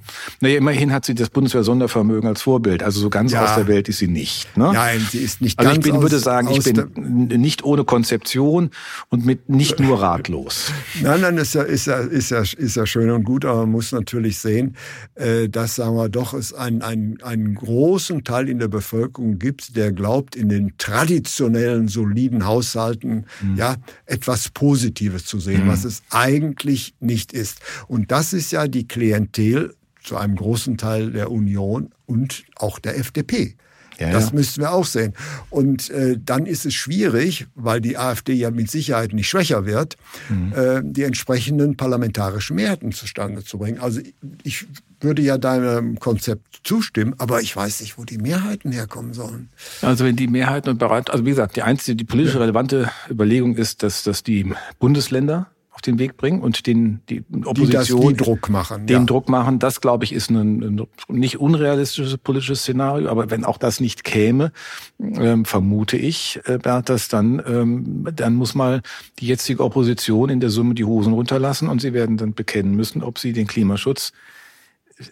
Naja, 0.42 0.58
immerhin 0.58 0.94
hat 0.94 1.06
sie 1.06 1.16
das 1.16 1.30
Bundeswehr-Sondervermögen 1.32 2.30
als 2.30 2.44
Vorbild. 2.44 2.84
Also 2.84 3.00
so 3.00 3.10
ganz 3.10 3.32
ja. 3.32 3.44
aus 3.44 3.56
der 3.56 3.68
Welt 3.68 3.90
ist 3.90 3.98
sie 3.98 4.08
nicht. 4.08 4.56
Ne? 4.56 4.72
Nein, 4.74 5.06
sie 5.12 5.18
ist 5.18 5.42
nicht 5.42 5.58
also 5.58 5.70
ganz 5.70 5.80
ich 5.80 5.92
bin, 5.92 5.98
aus, 5.98 6.02
würde 6.04 6.20
sagen, 6.20 6.50
ich 6.52 6.64
bin 6.64 7.42
nicht 7.42 7.64
ohne 7.64 7.84
Konzeption 7.84 8.70
und 9.10 9.26
mit 9.26 9.50
nicht 9.50 9.80
nur 9.80 10.00
ratlos. 10.00 10.72
nein, 11.02 11.22
nein, 11.22 11.38
ist 11.38 11.56
ja, 11.56 11.64
ist 11.64 11.88
ja, 11.88 11.98
ist 11.98 12.30
ja, 12.30 12.42
ist 12.42 12.76
ja 12.76 12.86
schön 12.86 13.10
und 13.10 13.24
gut, 13.24 13.44
aber 13.44 13.62
man 13.62 13.72
muss 13.72 13.92
natürlich 13.92 14.38
sehen, 14.38 14.76
äh, 15.16 15.50
dass, 15.50 15.76
sagen 15.76 15.96
wir 15.96 16.10
doch, 16.10 16.36
es 16.36 16.54
einen, 16.54 16.84
einen, 16.84 17.22
einen 17.24 17.56
großen 17.56 18.24
Teil 18.24 18.50
in 18.50 18.60
der 18.60 18.68
Bevölkerung 18.68 19.40
gibt, 19.40 19.76
der 19.76 19.92
glaubt, 19.92 20.36
in 20.36 20.50
den 20.50 20.74
traditionellen, 20.78 21.88
soliden 21.88 22.46
Haushalten 22.46 23.26
mhm. 23.42 23.56
ja 23.56 23.78
etwas 24.06 24.50
Positives 24.50 25.26
zu 25.26 25.40
sehen, 25.40 25.66
mhm. 25.66 25.70
was 25.70 25.87
es 25.88 26.04
eigentlich 26.12 26.94
nicht 27.00 27.34
ist. 27.34 27.60
Und 27.88 28.12
das 28.12 28.34
ist 28.34 28.52
ja 28.52 28.68
die 28.68 28.88
Klientel 28.88 29.76
zu 30.04 30.18
einem 30.18 30.36
großen 30.36 30.78
Teil 30.78 31.12
der 31.12 31.32
Union 31.32 31.92
und 32.06 32.44
auch 32.56 32.80
der 32.80 32.98
FDP. 32.98 33.56
Ja, 34.00 34.12
das 34.12 34.30
ja. 34.30 34.36
müssten 34.36 34.62
wir 34.62 34.72
auch 34.72 34.86
sehen. 34.86 35.14
Und 35.50 35.90
äh, 35.90 36.18
dann 36.24 36.46
ist 36.46 36.66
es 36.66 36.74
schwierig, 36.74 37.48
weil 37.56 37.82
die 37.82 37.98
AfD 37.98 38.34
ja 38.34 38.52
mit 38.52 38.70
Sicherheit 38.70 39.14
nicht 39.14 39.28
schwächer 39.28 39.66
wird, 39.66 39.96
mhm. 40.30 40.54
äh, 40.54 40.82
die 40.84 41.04
entsprechenden 41.04 41.78
parlamentarischen 41.78 42.56
Mehrheiten 42.56 42.92
zustande 42.92 43.44
zu 43.44 43.58
bringen. 43.58 43.80
Also 43.80 44.02
ich 44.44 44.68
würde 45.02 45.22
ja 45.22 45.38
deinem 45.38 46.00
Konzept 46.00 46.62
zustimmen, 46.64 47.16
aber 47.18 47.42
ich 47.42 47.56
weiß 47.56 47.82
nicht, 47.82 47.98
wo 47.98 48.04
die 48.04 48.18
Mehrheiten 48.18 48.72
herkommen 48.72 49.14
sollen. 49.14 49.50
Also 49.82 50.06
wenn 50.06 50.16
die 50.16 50.28
Mehrheiten 50.28 50.70
und 50.70 50.78
bereit, 50.78 51.10
also 51.10 51.26
wie 51.26 51.32
gesagt, 51.32 51.56
die 51.56 51.64
einzige, 51.64 51.96
die 51.96 52.04
politisch 52.04 52.36
relevante 52.36 52.92
Überlegung 53.10 53.56
ist, 53.56 53.84
dass, 53.84 54.04
dass 54.04 54.24
die 54.24 54.54
Bundesländer 54.80 55.48
auf 55.78 55.82
den 55.84 56.00
Weg 56.00 56.18
bringen 56.18 56.42
und 56.42 56.66
den 56.66 57.02
die 57.08 57.24
Opposition 57.46 58.02
die, 58.02 58.08
das, 58.08 58.18
die 58.18 58.24
Druck 58.24 58.50
machen, 58.50 58.88
den 58.88 59.02
ja. 59.02 59.04
Druck 59.04 59.30
machen. 59.30 59.60
Das 59.60 59.80
glaube 59.80 60.06
ich 60.06 60.12
ist 60.12 60.32
ein, 60.32 60.64
ein, 60.64 60.88
nicht 61.08 61.40
unrealistisches 61.40 62.18
politisches 62.18 62.62
Szenario, 62.62 63.10
aber 63.10 63.30
wenn 63.30 63.46
auch 63.46 63.60
das 63.60 63.80
nicht 63.80 64.04
käme, 64.04 64.52
ähm, 65.00 65.46
vermute 65.46 65.96
ich, 65.96 66.40
äh, 66.46 66.58
Bert, 66.58 66.90
dass 66.90 67.10
dann 67.10 67.44
ähm, 67.48 68.08
dann 68.12 68.34
muss 68.34 68.56
mal 68.56 68.82
die 69.20 69.28
jetzige 69.28 69.64
Opposition 69.64 70.30
in 70.30 70.40
der 70.40 70.50
Summe 70.50 70.74
die 70.74 70.84
Hosen 70.84 71.14
runterlassen 71.14 71.70
und 71.70 71.80
sie 71.80 71.94
werden 71.94 72.18
dann 72.18 72.34
bekennen 72.34 72.76
müssen, 72.76 73.04
ob 73.04 73.20
sie 73.20 73.32
den 73.32 73.46
Klimaschutz 73.46 74.14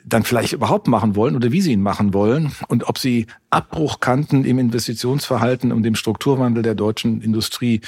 dann 0.03 0.23
vielleicht 0.23 0.53
überhaupt 0.53 0.87
machen 0.87 1.15
wollen 1.15 1.35
oder 1.35 1.51
wie 1.51 1.61
sie 1.61 1.71
ihn 1.71 1.81
machen 1.81 2.13
wollen 2.13 2.51
und 2.67 2.89
ob 2.89 2.97
sie 2.97 3.27
Abbruchkanten 3.51 4.43
im 4.43 4.57
Investitionsverhalten 4.57 5.71
und 5.71 5.83
dem 5.83 5.95
Strukturwandel 5.95 6.63
der 6.63 6.75
deutschen 6.75 7.21
Industrie 7.21 7.81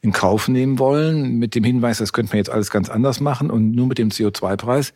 in 0.00 0.12
Kauf 0.12 0.48
nehmen 0.48 0.78
wollen, 0.78 1.38
mit 1.38 1.54
dem 1.54 1.64
Hinweis, 1.64 1.98
das 1.98 2.12
könnte 2.12 2.32
man 2.32 2.38
jetzt 2.38 2.50
alles 2.50 2.70
ganz 2.70 2.88
anders 2.88 3.20
machen 3.20 3.50
und 3.50 3.72
nur 3.72 3.86
mit 3.86 3.98
dem 3.98 4.08
CO2-Preis. 4.08 4.94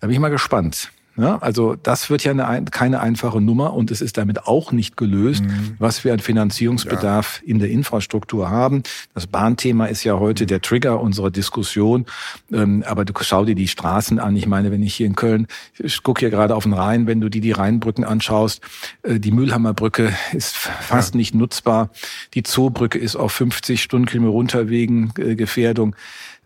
Da 0.00 0.06
bin 0.06 0.14
ich 0.14 0.20
mal 0.20 0.28
gespannt. 0.28 0.90
Ja, 1.16 1.38
also 1.38 1.76
das 1.76 2.10
wird 2.10 2.24
ja 2.24 2.32
eine, 2.32 2.64
keine 2.64 3.00
einfache 3.00 3.40
Nummer 3.40 3.74
und 3.74 3.92
es 3.92 4.00
ist 4.00 4.18
damit 4.18 4.46
auch 4.46 4.72
nicht 4.72 4.96
gelöst, 4.96 5.44
mhm. 5.44 5.76
was 5.78 6.02
wir 6.04 6.12
an 6.12 6.18
Finanzierungsbedarf 6.18 7.40
ja. 7.42 7.50
in 7.50 7.60
der 7.60 7.70
Infrastruktur 7.70 8.50
haben. 8.50 8.82
Das 9.14 9.28
Bahnthema 9.28 9.86
ist 9.86 10.02
ja 10.02 10.18
heute 10.18 10.44
mhm. 10.44 10.48
der 10.48 10.60
Trigger 10.60 11.00
unserer 11.00 11.30
Diskussion. 11.30 12.06
Ähm, 12.52 12.82
aber 12.86 13.04
du 13.04 13.12
schau 13.20 13.44
dir 13.44 13.54
die 13.54 13.68
Straßen 13.68 14.18
an. 14.18 14.34
Ich 14.34 14.46
meine, 14.46 14.72
wenn 14.72 14.82
ich 14.82 14.94
hier 14.94 15.06
in 15.06 15.14
Köln, 15.14 15.46
ich 15.78 16.02
gucke 16.02 16.20
hier 16.20 16.30
gerade 16.30 16.56
auf 16.56 16.64
den 16.64 16.72
Rhein, 16.72 17.06
wenn 17.06 17.20
du 17.20 17.28
dir 17.28 17.40
die 17.40 17.52
Rheinbrücken 17.52 18.04
anschaust, 18.04 18.60
äh, 19.02 19.20
die 19.20 19.30
Mühlhammerbrücke 19.30 20.12
ist 20.32 20.56
fast 20.56 21.14
ja. 21.14 21.18
nicht 21.18 21.34
nutzbar. 21.34 21.90
Die 22.34 22.42
Zoobrücke 22.42 22.98
ist 22.98 23.14
auf 23.14 23.32
50 23.32 23.82
Stundenkilometer 23.82 24.32
runter 24.32 24.68
wegen 24.68 25.12
äh, 25.18 25.36
Gefährdung. 25.36 25.94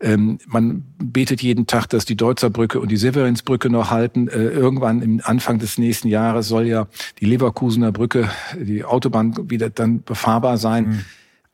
Ähm, 0.01 0.39
man 0.47 0.85
betet 0.99 1.43
jeden 1.43 1.67
Tag, 1.67 1.89
dass 1.89 2.05
die 2.05 2.17
Deutzer 2.17 2.51
Brücke 2.51 2.79
und 2.79 2.91
die 2.91 2.97
Severinsbrücke 2.97 3.69
noch 3.69 3.91
halten. 3.91 4.29
Äh, 4.29 4.58
irgendwann 4.59 5.03
im 5.03 5.21
Anfang 5.25 5.59
des 5.59 5.79
nächsten 5.79 6.09
Jahres 6.09 6.49
soll 6.49 6.67
ja 6.67 6.87
die 7.21 7.27
Leverkusener 7.27 7.93
Brücke, 7.93 8.29
die 8.59 8.85
Autobahn 8.85 9.51
wieder 9.51 9.71
dann 9.71 10.03
befahrbar 10.03 10.59
sein. 10.59 10.87
Mhm. 10.89 11.05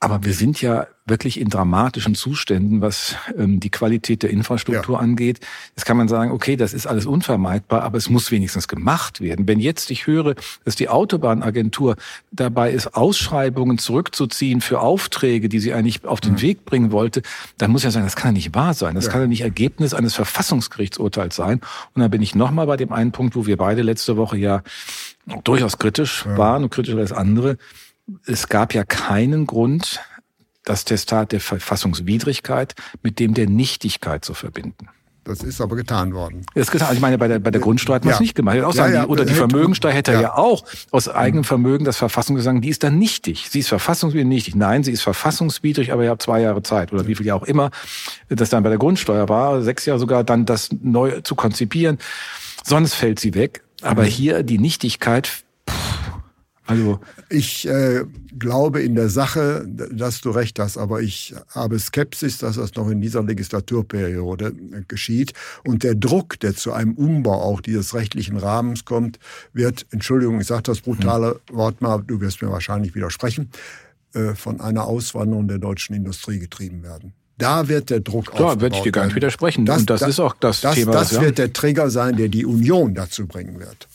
Aber 0.00 0.24
wir 0.24 0.34
sind 0.34 0.60
ja 0.60 0.86
wirklich 1.06 1.38
in 1.38 1.50
dramatischen 1.50 2.14
Zuständen, 2.14 2.80
was 2.80 3.16
ähm, 3.36 3.60
die 3.60 3.70
Qualität 3.70 4.22
der 4.22 4.30
Infrastruktur 4.30 4.96
ja. 4.96 5.00
angeht. 5.00 5.40
Jetzt 5.76 5.84
kann 5.84 5.98
man 5.98 6.08
sagen, 6.08 6.30
okay, 6.30 6.56
das 6.56 6.72
ist 6.72 6.86
alles 6.86 7.04
unvermeidbar, 7.04 7.82
aber 7.82 7.98
es 7.98 8.08
muss 8.08 8.30
wenigstens 8.30 8.68
gemacht 8.68 9.20
werden. 9.20 9.46
Wenn 9.46 9.60
jetzt 9.60 9.90
ich 9.90 10.06
höre, 10.06 10.34
dass 10.64 10.76
die 10.76 10.88
Autobahnagentur 10.88 11.96
dabei 12.32 12.70
ist, 12.70 12.94
Ausschreibungen 12.94 13.76
zurückzuziehen 13.76 14.62
für 14.62 14.80
Aufträge, 14.80 15.50
die 15.50 15.60
sie 15.60 15.74
eigentlich 15.74 16.06
auf 16.06 16.20
den 16.20 16.32
mhm. 16.32 16.42
Weg 16.42 16.64
bringen 16.64 16.90
wollte, 16.90 17.20
dann 17.58 17.70
muss 17.70 17.82
ich 17.82 17.86
ja 17.86 17.90
sagen, 17.90 18.06
das 18.06 18.16
kann 18.16 18.30
ja 18.30 18.32
nicht 18.32 18.54
wahr 18.54 18.72
sein. 18.72 18.94
Das 18.94 19.06
ja. 19.06 19.12
kann 19.12 19.20
ja 19.20 19.26
nicht 19.26 19.42
Ergebnis 19.42 19.92
eines 19.92 20.14
Verfassungsgerichtsurteils 20.14 21.36
sein. 21.36 21.60
Und 21.94 22.00
dann 22.00 22.10
bin 22.10 22.22
ich 22.22 22.34
nochmal 22.34 22.66
bei 22.66 22.78
dem 22.78 22.92
einen 22.92 23.12
Punkt, 23.12 23.36
wo 23.36 23.44
wir 23.44 23.58
beide 23.58 23.82
letzte 23.82 24.16
Woche 24.16 24.38
ja 24.38 24.62
durchaus 25.44 25.78
kritisch 25.78 26.24
ja. 26.24 26.38
waren 26.38 26.64
und 26.64 26.70
kritischer 26.70 26.98
als 26.98 27.12
andere 27.12 27.58
es 28.26 28.48
gab 28.48 28.74
ja 28.74 28.84
keinen 28.84 29.46
Grund, 29.46 30.00
das 30.64 30.84
Testat 30.84 31.32
der 31.32 31.40
Verfassungswidrigkeit 31.40 32.74
mit 33.02 33.18
dem 33.18 33.34
der 33.34 33.48
Nichtigkeit 33.48 34.24
zu 34.24 34.34
verbinden. 34.34 34.88
Das 35.24 35.42
ist 35.42 35.62
aber 35.62 35.74
getan 35.74 36.12
worden. 36.12 36.44
Das 36.54 36.64
ist 36.64 36.70
getan. 36.70 36.88
Also 36.88 36.96
ich 36.96 37.00
meine, 37.00 37.16
bei 37.16 37.28
der, 37.28 37.38
bei 37.38 37.50
der 37.50 37.60
Grundsteuer 37.60 37.96
hat 37.96 38.04
man 38.04 38.12
es 38.12 38.20
nicht 38.20 38.34
gemacht. 38.34 38.60
Auch 38.60 38.74
sagen, 38.74 38.92
ja, 38.92 39.02
ja, 39.02 39.08
oder 39.08 39.24
die 39.24 39.32
Vermögensteuer 39.32 39.92
hätte 39.92 40.12
ja. 40.12 40.20
ja 40.20 40.34
auch 40.34 40.64
aus 40.90 41.08
eigenem 41.08 41.44
Vermögen 41.44 41.86
das 41.86 41.96
Verfassung 41.96 42.36
gesagt, 42.36 42.62
die 42.62 42.68
ist 42.68 42.82
dann 42.82 42.98
nichtig. 42.98 43.48
Sie 43.50 43.60
ist 43.60 43.68
verfassungswidrig 43.68 44.28
nichtig. 44.28 44.54
Nein, 44.54 44.84
sie 44.84 44.92
ist 44.92 45.00
verfassungswidrig, 45.00 45.92
aber 45.92 46.04
ihr 46.04 46.10
habt 46.10 46.20
zwei 46.20 46.42
Jahre 46.42 46.62
Zeit 46.62 46.92
oder 46.92 47.06
wie 47.06 47.14
viel 47.14 47.24
ja 47.24 47.34
auch 47.34 47.44
immer 47.44 47.70
das 48.28 48.50
dann 48.50 48.62
bei 48.62 48.68
der 48.68 48.78
Grundsteuer 48.78 49.28
war, 49.30 49.62
sechs 49.62 49.86
Jahre 49.86 49.98
sogar, 49.98 50.24
dann 50.24 50.44
das 50.44 50.68
neu 50.82 51.22
zu 51.22 51.34
konzipieren. 51.34 51.98
Sonst 52.62 52.94
fällt 52.94 53.18
sie 53.18 53.34
weg. 53.34 53.62
Aber 53.80 54.02
mhm. 54.02 54.08
hier 54.08 54.42
die 54.42 54.58
Nichtigkeit 54.58 55.43
also 56.66 57.00
ich 57.28 57.68
äh, 57.68 58.04
glaube 58.38 58.80
in 58.82 58.94
der 58.94 59.08
Sache, 59.10 59.66
dass 59.66 60.20
du 60.22 60.30
recht 60.30 60.58
hast, 60.58 60.78
aber 60.78 61.02
ich 61.02 61.34
habe 61.50 61.78
Skepsis, 61.78 62.38
dass 62.38 62.56
das 62.56 62.74
noch 62.74 62.88
in 62.88 63.00
dieser 63.00 63.22
Legislaturperiode 63.22 64.46
äh, 64.46 64.82
geschieht. 64.88 65.34
Und 65.64 65.82
der 65.82 65.94
Druck, 65.94 66.40
der 66.40 66.54
zu 66.54 66.72
einem 66.72 66.94
Umbau 66.94 67.34
auch 67.34 67.60
dieses 67.60 67.94
rechtlichen 67.94 68.36
Rahmens 68.36 68.84
kommt, 68.84 69.18
wird, 69.52 69.86
Entschuldigung, 69.90 70.40
ich 70.40 70.46
sage 70.46 70.62
das 70.62 70.80
brutale 70.80 71.40
hm. 71.48 71.56
Wort 71.56 71.82
mal, 71.82 72.02
du 72.06 72.20
wirst 72.20 72.40
mir 72.40 72.50
wahrscheinlich 72.50 72.94
widersprechen, 72.94 73.50
äh, 74.14 74.34
von 74.34 74.60
einer 74.60 74.84
Auswanderung 74.84 75.48
der 75.48 75.58
deutschen 75.58 75.94
Industrie 75.94 76.38
getrieben 76.38 76.82
werden. 76.82 77.12
Da 77.36 77.68
wird 77.68 77.90
der 77.90 78.00
Druck 78.00 78.30
Klar, 78.30 78.60
würde 78.60 78.76
ich 78.76 78.82
dir 78.82 78.92
gar 78.92 79.06
nicht 79.06 79.16
widersprechen. 79.16 79.66
Das, 79.66 79.80
Und 79.80 79.90
das, 79.90 80.00
das 80.00 80.10
ist 80.10 80.20
auch 80.20 80.36
das, 80.38 80.60
das 80.60 80.76
Thema. 80.76 80.92
Das 80.92 81.10
ja. 81.12 81.20
wird 81.20 81.38
der 81.38 81.52
Trigger 81.52 81.90
sein, 81.90 82.16
der 82.16 82.28
die 82.28 82.46
Union 82.46 82.94
dazu 82.94 83.26
bringen 83.26 83.58
wird. 83.58 83.88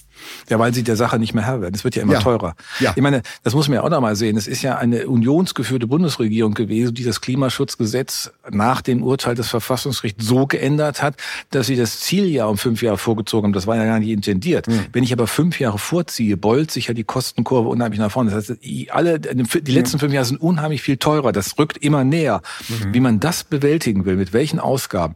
Ja, 0.49 0.59
weil 0.59 0.73
sie 0.73 0.83
der 0.83 0.95
Sache 0.95 1.19
nicht 1.19 1.33
mehr 1.33 1.45
Herr 1.45 1.61
werden. 1.61 1.75
Es 1.75 1.83
wird 1.83 1.95
ja 1.95 2.01
immer 2.01 2.13
ja. 2.13 2.19
teurer. 2.19 2.55
Ja. 2.79 2.93
Ich 2.95 3.01
meine, 3.01 3.21
das 3.43 3.53
muss 3.53 3.67
man 3.67 3.75
ja 3.75 3.83
auch 3.83 3.89
noch 3.89 4.01
mal 4.01 4.15
sehen. 4.15 4.37
Es 4.37 4.47
ist 4.47 4.61
ja 4.61 4.77
eine 4.77 5.07
unionsgeführte 5.07 5.87
Bundesregierung 5.87 6.53
gewesen, 6.53 6.93
die 6.93 7.03
das 7.03 7.21
Klimaschutzgesetz 7.21 8.31
nach 8.49 8.81
dem 8.81 9.03
Urteil 9.03 9.35
des 9.35 9.49
Verfassungsgerichts 9.49 10.25
so 10.25 10.47
geändert 10.47 11.01
hat, 11.01 11.15
dass 11.51 11.67
sie 11.67 11.75
das 11.75 11.99
Zieljahr 11.99 12.49
um 12.49 12.57
fünf 12.57 12.81
Jahre 12.81 12.97
vorgezogen 12.97 13.47
haben. 13.47 13.53
Das 13.53 13.67
war 13.67 13.75
ja 13.75 13.85
gar 13.85 13.99
nicht 13.99 14.09
intendiert. 14.09 14.67
Mhm. 14.67 14.85
Wenn 14.91 15.03
ich 15.03 15.13
aber 15.13 15.27
fünf 15.27 15.59
Jahre 15.59 15.77
vorziehe, 15.77 16.37
beult 16.37 16.71
sich 16.71 16.87
ja 16.87 16.93
die 16.93 17.03
Kostenkurve 17.03 17.69
unheimlich 17.69 17.99
nach 17.99 18.11
vorne. 18.11 18.31
Das 18.31 18.49
heißt, 18.49 18.59
alle, 18.89 19.19
die 19.19 19.71
letzten 19.71 19.99
fünf 19.99 20.13
Jahre 20.13 20.25
sind 20.25 20.41
unheimlich 20.41 20.81
viel 20.81 20.97
teurer. 20.97 21.31
Das 21.31 21.57
rückt 21.57 21.77
immer 21.77 22.03
näher. 22.03 22.41
Mhm. 22.67 22.93
Wie 22.93 22.99
man 22.99 23.19
das 23.19 23.43
bewältigen 23.43 24.05
will, 24.05 24.15
mit 24.15 24.33
welchen 24.33 24.59
Ausgaben. 24.59 25.15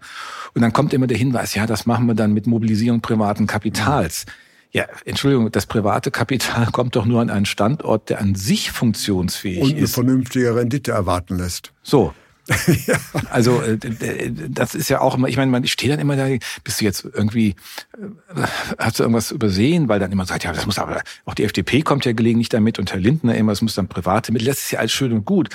Und 0.54 0.62
dann 0.62 0.74
kommt 0.74 0.94
immer 0.94 1.08
der 1.08 1.18
Hinweis, 1.18 1.56
ja, 1.56 1.66
das 1.66 1.86
machen 1.86 2.06
wir 2.06 2.16
dann 2.16 2.34
mit 2.34 2.48
Mobilisierung 2.48 3.02
privaten 3.02 3.48
Kapitals. 3.48 4.26
Mhm. 4.26 4.32
Ja, 4.74 4.88
Entschuldigung, 5.06 5.52
das 5.52 5.68
private 5.68 6.10
Kapital 6.10 6.66
kommt 6.72 6.96
doch 6.96 7.06
nur 7.06 7.22
an 7.22 7.30
einen 7.30 7.46
Standort, 7.46 8.10
der 8.10 8.20
an 8.20 8.36
sich 8.36 8.72
funktionsfähig 8.72 9.60
ist. 9.60 9.72
Und 9.72 9.78
eine 9.78 9.88
vernünftige 9.88 10.56
Rendite 10.56 10.92
erwarten 10.92 11.38
lässt. 11.38 11.72
So. 11.84 12.14
ja. 12.88 12.98
Also 13.30 13.62
äh, 13.62 13.78
das 14.50 14.76
ist 14.76 14.90
ja 14.90 15.00
auch 15.00 15.16
immer, 15.16 15.30
ich 15.30 15.38
meine, 15.38 15.50
man 15.50 15.66
steht 15.66 15.92
dann 15.92 16.00
immer 16.00 16.18
da, 16.18 16.28
bist 16.66 16.82
du 16.82 16.86
jetzt 16.86 17.06
irgendwie, 17.06 17.56
äh, 17.98 18.42
hast 18.78 19.00
du 19.00 19.04
irgendwas 19.04 19.32
übersehen, 19.32 19.88
weil 19.88 20.00
dann 20.00 20.12
immer 20.12 20.26
sagt, 20.26 20.44
ja, 20.44 20.52
das 20.52 20.66
muss 20.66 20.78
aber, 20.78 21.04
auch 21.24 21.36
die 21.36 21.46
FDP 21.46 21.84
kommt 21.84 22.04
ja 22.04 22.12
gelegentlich 22.12 22.50
damit 22.50 22.80
und 22.80 22.92
Herr 22.92 23.00
Lindner 23.00 23.36
immer, 23.36 23.54
es 23.54 23.62
muss 23.62 23.76
dann 23.76 23.88
private 23.88 24.34
Mittel, 24.34 24.48
das 24.48 24.58
ist 24.58 24.72
ja 24.72 24.80
alles 24.80 24.92
schön 24.92 25.14
und 25.14 25.24
gut. 25.24 25.50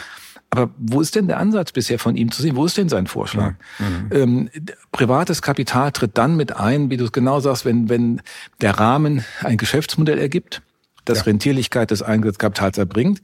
Aber 0.51 0.71
wo 0.79 1.01
ist 1.01 1.15
denn 1.15 1.29
der 1.29 1.39
Ansatz 1.39 1.73
bisher 1.73 1.99
von 1.99 2.17
ihm 2.17 2.31
zu 2.31 2.41
sehen? 2.41 2.57
Wo 2.57 2.65
ist 2.65 2.77
denn 2.77 2.89
sein 2.89 3.07
Vorschlag? 3.07 3.55
Mhm. 3.79 4.11
Ähm, 4.11 4.51
privates 4.93 5.43
Kapital 5.43 5.93
tritt 5.93 6.17
dann 6.17 6.37
mit 6.37 6.57
ein, 6.57 6.91
wie 6.91 6.97
du 6.97 7.05
es 7.05 7.13
genau 7.13 7.41
sagst, 7.41 7.65
wenn, 7.65 7.89
wenn 7.89 8.23
der 8.61 8.79
Rahmen 8.79 9.25
ein 9.43 9.59
Geschäftsmodell 9.59 10.19
ergibt 10.19 10.63
das 11.09 11.19
ja. 11.19 11.25
Rentierlichkeit 11.25 11.91
des 11.91 12.03
Einsatzkapitals 12.03 12.79
erbringt. 12.79 13.23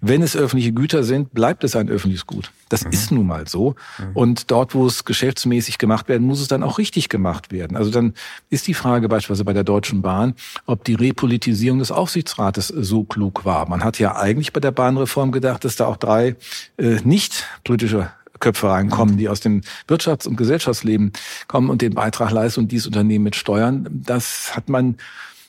Wenn 0.00 0.22
es 0.22 0.36
öffentliche 0.36 0.72
Güter 0.72 1.04
sind, 1.04 1.32
bleibt 1.32 1.64
es 1.64 1.76
ein 1.76 1.88
öffentliches 1.88 2.26
Gut. 2.26 2.52
Das 2.68 2.84
mhm. 2.84 2.90
ist 2.90 3.10
nun 3.10 3.26
mal 3.26 3.46
so. 3.46 3.74
Mhm. 3.98 4.04
Und 4.14 4.50
dort, 4.50 4.74
wo 4.74 4.86
es 4.86 5.04
geschäftsmäßig 5.04 5.78
gemacht 5.78 6.08
werden, 6.08 6.26
muss 6.26 6.40
es 6.40 6.48
dann 6.48 6.62
auch 6.62 6.78
richtig 6.78 7.08
gemacht 7.08 7.52
werden. 7.52 7.76
Also 7.76 7.90
dann 7.90 8.14
ist 8.50 8.66
die 8.66 8.74
Frage 8.74 9.08
beispielsweise 9.08 9.44
bei 9.44 9.52
der 9.52 9.64
Deutschen 9.64 10.02
Bahn, 10.02 10.34
ob 10.66 10.84
die 10.84 10.94
Repolitisierung 10.94 11.78
des 11.78 11.90
Aufsichtsrates 11.90 12.68
so 12.68 13.04
klug 13.04 13.44
war. 13.44 13.68
Man 13.68 13.84
hat 13.84 13.98
ja 13.98 14.16
eigentlich 14.16 14.52
bei 14.52 14.60
der 14.60 14.72
Bahnreform 14.72 15.32
gedacht, 15.32 15.64
dass 15.64 15.76
da 15.76 15.86
auch 15.86 15.96
drei 15.96 16.36
äh, 16.76 17.00
nicht 17.04 17.46
politische 17.64 18.10
Köpfe 18.40 18.68
reinkommen, 18.68 19.16
die 19.16 19.28
aus 19.28 19.40
dem 19.40 19.62
Wirtschafts- 19.88 20.28
und 20.28 20.36
Gesellschaftsleben 20.36 21.12
kommen 21.48 21.70
und 21.70 21.82
den 21.82 21.94
Beitrag 21.94 22.30
leisten 22.30 22.60
und 22.60 22.72
dieses 22.72 22.86
Unternehmen 22.86 23.24
mit 23.24 23.36
steuern. 23.36 23.88
Das 23.90 24.54
hat 24.54 24.68
man 24.68 24.96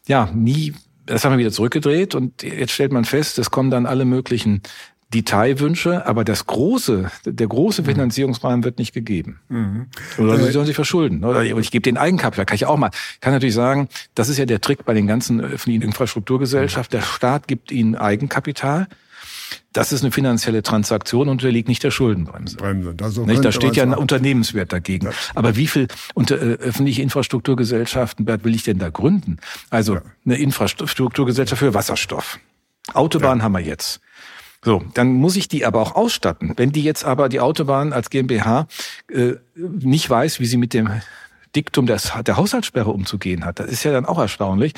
ja 0.07 0.29
nie 0.33 0.73
das 1.05 1.23
haben 1.23 1.33
wir 1.33 1.39
wieder 1.39 1.51
zurückgedreht 1.51 2.15
und 2.15 2.43
jetzt 2.43 2.71
stellt 2.71 2.91
man 2.91 3.05
fest, 3.05 3.39
es 3.39 3.51
kommen 3.51 3.69
dann 3.69 3.85
alle 3.85 4.05
möglichen 4.05 4.61
Detailwünsche, 5.13 6.05
aber 6.07 6.23
das 6.23 6.47
große, 6.47 7.09
der 7.25 7.47
große 7.47 7.83
mhm. 7.83 7.85
Finanzierungsrahmen 7.85 8.63
wird 8.63 8.79
nicht 8.79 8.93
gegeben. 8.93 9.39
Mhm. 9.49 9.87
Oder 10.17 10.37
sie 10.37 10.51
sollen 10.51 10.65
sich 10.65 10.75
verschulden. 10.75 11.23
Oder 11.23 11.43
ich 11.43 11.71
gebe 11.71 11.83
den 11.83 11.97
Eigenkapital, 11.97 12.45
kann 12.45 12.55
ich 12.55 12.65
auch 12.65 12.77
mal. 12.77 12.89
Ich 13.13 13.21
kann 13.21 13.31
natürlich 13.31 13.55
sagen, 13.55 13.87
das 14.15 14.29
ist 14.29 14.37
ja 14.37 14.45
der 14.45 14.61
Trick 14.61 14.83
bei 14.83 14.93
den 14.93 15.07
ganzen 15.07 15.39
öffentlichen 15.39 15.83
Infrastrukturgesellschaften. 15.83 16.99
Der 16.99 17.05
Staat 17.05 17.47
gibt 17.47 17.71
ihnen 17.71 17.95
Eigenkapital. 17.95 18.87
Das 19.73 19.91
ist 19.91 20.03
eine 20.03 20.11
finanzielle 20.11 20.63
Transaktion 20.63 21.23
und 21.23 21.35
unterliegt 21.35 21.67
nicht 21.67 21.83
der 21.83 21.91
Schuldenbremse. 21.91 22.57
Bremse. 22.57 22.95
Also 23.01 23.25
nicht, 23.25 23.43
da 23.43 23.51
steht 23.51 23.75
ja 23.75 23.83
ein 23.83 23.93
Unternehmenswert 23.93 24.71
dagegen. 24.71 25.07
Ja. 25.07 25.13
Aber 25.33 25.55
wie 25.55 25.67
viel 25.67 25.87
unter, 26.13 26.41
äh, 26.41 26.55
öffentliche 26.55 27.01
Infrastrukturgesellschaften 27.01 28.25
Bert, 28.25 28.43
will 28.43 28.55
ich 28.55 28.63
denn 28.63 28.79
da 28.79 28.89
gründen? 28.89 29.37
Also 29.69 29.95
ja. 29.95 30.01
eine 30.25 30.37
Infrastrukturgesellschaft 30.37 31.59
für 31.59 31.73
Wasserstoff. 31.73 32.39
Autobahn 32.93 33.39
ja. 33.39 33.43
haben 33.43 33.53
wir 33.53 33.61
jetzt. 33.61 34.01
So, 34.63 34.83
dann 34.95 35.13
muss 35.13 35.35
ich 35.35 35.47
die 35.47 35.65
aber 35.65 35.79
auch 35.79 35.95
ausstatten. 35.95 36.53
Wenn 36.57 36.71
die 36.71 36.83
jetzt 36.83 37.05
aber 37.05 37.29
die 37.29 37.39
Autobahn 37.39 37.93
als 37.93 38.09
GmbH 38.09 38.67
äh, 39.11 39.33
nicht 39.55 40.09
weiß, 40.09 40.39
wie 40.39 40.47
sie 40.47 40.57
mit 40.57 40.73
dem 40.73 40.89
Diktum 41.55 41.85
des, 41.85 42.11
der 42.25 42.37
Haushaltssperre 42.37 42.89
umzugehen 42.89 43.45
hat, 43.45 43.59
das 43.59 43.67
ist 43.67 43.83
ja 43.83 43.91
dann 43.91 44.05
auch 44.05 44.17
erstaunlich. 44.17 44.73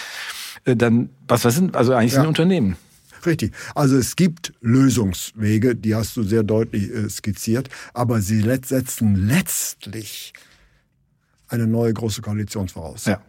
Äh, 0.66 0.76
dann 0.76 1.10
was 1.28 1.46
was 1.46 1.56
sind 1.56 1.76
also 1.78 1.94
eigentlich 1.94 2.14
ja. 2.14 2.20
sind 2.20 2.28
Unternehmen? 2.28 2.76
Richtig. 3.26 3.54
Also 3.76 3.98
es 3.98 4.16
gibt 4.16 4.54
Lösungswege, 4.62 5.76
die 5.76 5.96
hast 5.96 6.16
du 6.18 6.24
sehr 6.24 6.44
deutlich 6.44 6.92
äh, 6.92 7.10
skizziert, 7.10 7.70
aber 7.94 8.22
sie 8.22 8.42
setzen 8.42 9.28
letztlich 9.28 10.34
eine 11.48 11.68
neue 11.68 11.94
große 11.94 12.22
Koalition 12.22 12.68
voraus. 12.68 13.06
Ja. 13.06 13.22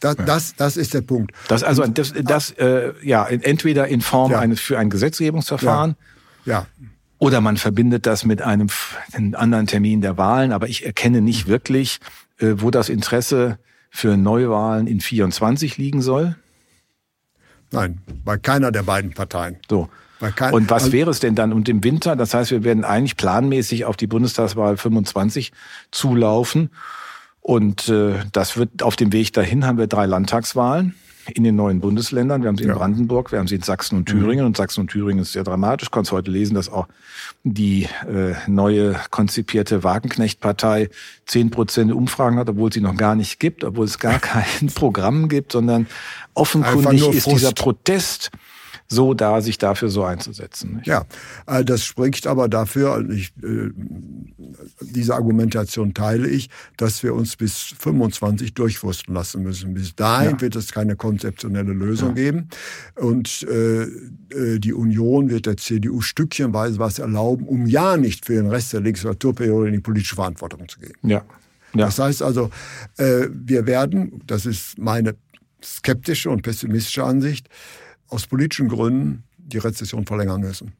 Das, 0.00 0.16
das, 0.16 0.54
das 0.56 0.76
ist 0.76 0.92
der 0.94 1.00
Punkt. 1.00 1.32
Das 1.48 1.62
also 1.62 1.84
das, 1.86 2.12
das 2.22 2.50
äh, 2.52 2.92
ja 3.02 3.26
entweder 3.26 3.88
in 3.88 4.02
Form 4.02 4.32
ja. 4.32 4.40
eines 4.40 4.60
für 4.60 4.78
ein 4.78 4.90
Gesetzgebungsverfahren. 4.90 5.96
Ja. 6.44 6.52
ja. 6.52 6.86
Oder 7.18 7.40
man 7.40 7.56
verbindet 7.56 8.04
das 8.04 8.24
mit 8.26 8.42
einem, 8.42 8.68
einem 9.12 9.34
anderen 9.34 9.66
Termin 9.66 10.02
der 10.02 10.18
Wahlen, 10.18 10.52
aber 10.52 10.68
ich 10.68 10.84
erkenne 10.84 11.22
nicht 11.22 11.46
wirklich, 11.46 11.98
äh, 12.38 12.54
wo 12.56 12.70
das 12.70 12.90
Interesse 12.90 13.58
für 13.88 14.18
Neuwahlen 14.18 14.86
in 14.86 15.00
24 15.00 15.78
liegen 15.78 16.02
soll. 16.02 16.36
Nein, 17.70 18.00
bei 18.24 18.38
keiner 18.38 18.72
der 18.72 18.82
beiden 18.82 19.12
Parteien. 19.12 19.56
So. 19.68 19.88
Und 20.52 20.70
was 20.70 20.84
also 20.84 20.92
wäre 20.92 21.10
es 21.10 21.20
denn 21.20 21.34
dann 21.34 21.52
und 21.52 21.68
im 21.68 21.84
Winter? 21.84 22.16
Das 22.16 22.32
heißt, 22.32 22.50
wir 22.50 22.64
werden 22.64 22.84
eigentlich 22.84 23.16
planmäßig 23.16 23.84
auf 23.84 23.96
die 23.96 24.06
Bundestagswahl 24.06 24.76
25 24.76 25.52
zulaufen. 25.90 26.70
Und 27.40 27.88
äh, 27.88 28.14
das 28.32 28.56
wird 28.56 28.82
auf 28.82 28.96
dem 28.96 29.12
Weg 29.12 29.32
dahin 29.32 29.66
haben 29.66 29.78
wir 29.78 29.86
drei 29.86 30.06
Landtagswahlen 30.06 30.94
in 31.34 31.44
den 31.44 31.56
neuen 31.56 31.80
Bundesländern. 31.80 32.42
Wir 32.42 32.48
haben 32.48 32.56
sie 32.56 32.64
in 32.64 32.70
ja. 32.70 32.76
Brandenburg, 32.76 33.32
wir 33.32 33.38
haben 33.38 33.48
sie 33.48 33.56
in 33.56 33.62
Sachsen 33.62 33.96
und 33.96 34.06
Thüringen. 34.06 34.40
Mhm. 34.40 34.46
Und 34.46 34.56
Sachsen 34.56 34.80
und 34.80 34.90
Thüringen 34.90 35.22
ist 35.22 35.32
sehr 35.32 35.44
dramatisch. 35.44 35.90
Konntest 35.90 36.12
heute 36.12 36.30
lesen, 36.30 36.54
dass 36.54 36.68
auch 36.68 36.86
die 37.42 37.84
äh, 38.08 38.34
neue 38.46 38.96
konzipierte 39.10 39.84
Wagenknecht-Partei 39.84 40.90
zehn 41.26 41.50
Prozent 41.50 41.92
Umfragen 41.92 42.38
hat, 42.38 42.48
obwohl 42.48 42.72
sie 42.72 42.80
noch 42.80 42.96
gar 42.96 43.14
nicht 43.14 43.40
gibt, 43.40 43.64
obwohl 43.64 43.86
es 43.86 43.98
gar 43.98 44.18
kein 44.20 44.68
Programm 44.74 45.28
gibt, 45.28 45.52
sondern 45.52 45.86
offenkundig 46.34 47.08
ist 47.08 47.30
dieser 47.30 47.52
Protest 47.52 48.30
so 48.88 49.14
da, 49.14 49.40
sich 49.40 49.58
dafür 49.58 49.88
so 49.88 50.04
einzusetzen. 50.04 50.76
Nicht? 50.76 50.86
Ja, 50.86 51.04
äh, 51.46 51.64
das 51.64 51.84
spricht 51.84 52.26
aber 52.26 52.48
dafür, 52.48 52.92
also 52.92 53.10
ich, 53.10 53.32
äh, 53.42 53.70
diese 54.80 55.14
Argumentation 55.14 55.94
teile 55.94 56.28
ich, 56.28 56.48
dass 56.76 57.02
wir 57.02 57.14
uns 57.14 57.36
bis 57.36 57.74
25 57.78 58.54
durchwursten 58.54 59.14
lassen 59.14 59.42
müssen. 59.42 59.74
Bis 59.74 59.94
dahin 59.94 60.32
ja. 60.32 60.40
wird 60.40 60.56
es 60.56 60.72
keine 60.72 60.96
konzeptionelle 60.96 61.72
Lösung 61.72 62.10
ja. 62.10 62.14
geben. 62.14 62.48
Und 62.94 63.46
äh, 63.48 63.82
äh 63.82 64.58
die 64.58 64.72
Union 64.72 65.30
wird 65.30 65.46
der 65.46 65.56
CDU 65.56 66.00
stückchenweise 66.00 66.78
was 66.78 66.98
erlauben, 66.98 67.46
um 67.46 67.66
ja 67.66 67.96
nicht 67.96 68.24
für 68.24 68.34
den 68.34 68.46
Rest 68.46 68.72
der 68.72 68.80
Legislaturperiode 68.80 69.68
in 69.68 69.74
die 69.74 69.80
politische 69.80 70.14
Verantwortung 70.14 70.68
zu 70.68 70.80
gehen. 70.80 70.94
Ja. 71.02 71.24
Ja. 71.74 71.86
Das 71.86 71.98
heißt 71.98 72.22
also, 72.22 72.50
wir 72.96 73.66
werden, 73.66 74.22
das 74.26 74.46
ist 74.46 74.78
meine 74.78 75.14
skeptische 75.62 76.30
und 76.30 76.42
pessimistische 76.42 77.04
Ansicht, 77.04 77.48
aus 78.08 78.26
politischen 78.26 78.68
Gründen 78.68 79.24
die 79.38 79.58
Rezession 79.58 80.06
verlängern 80.06 80.40
müssen. 80.40 80.72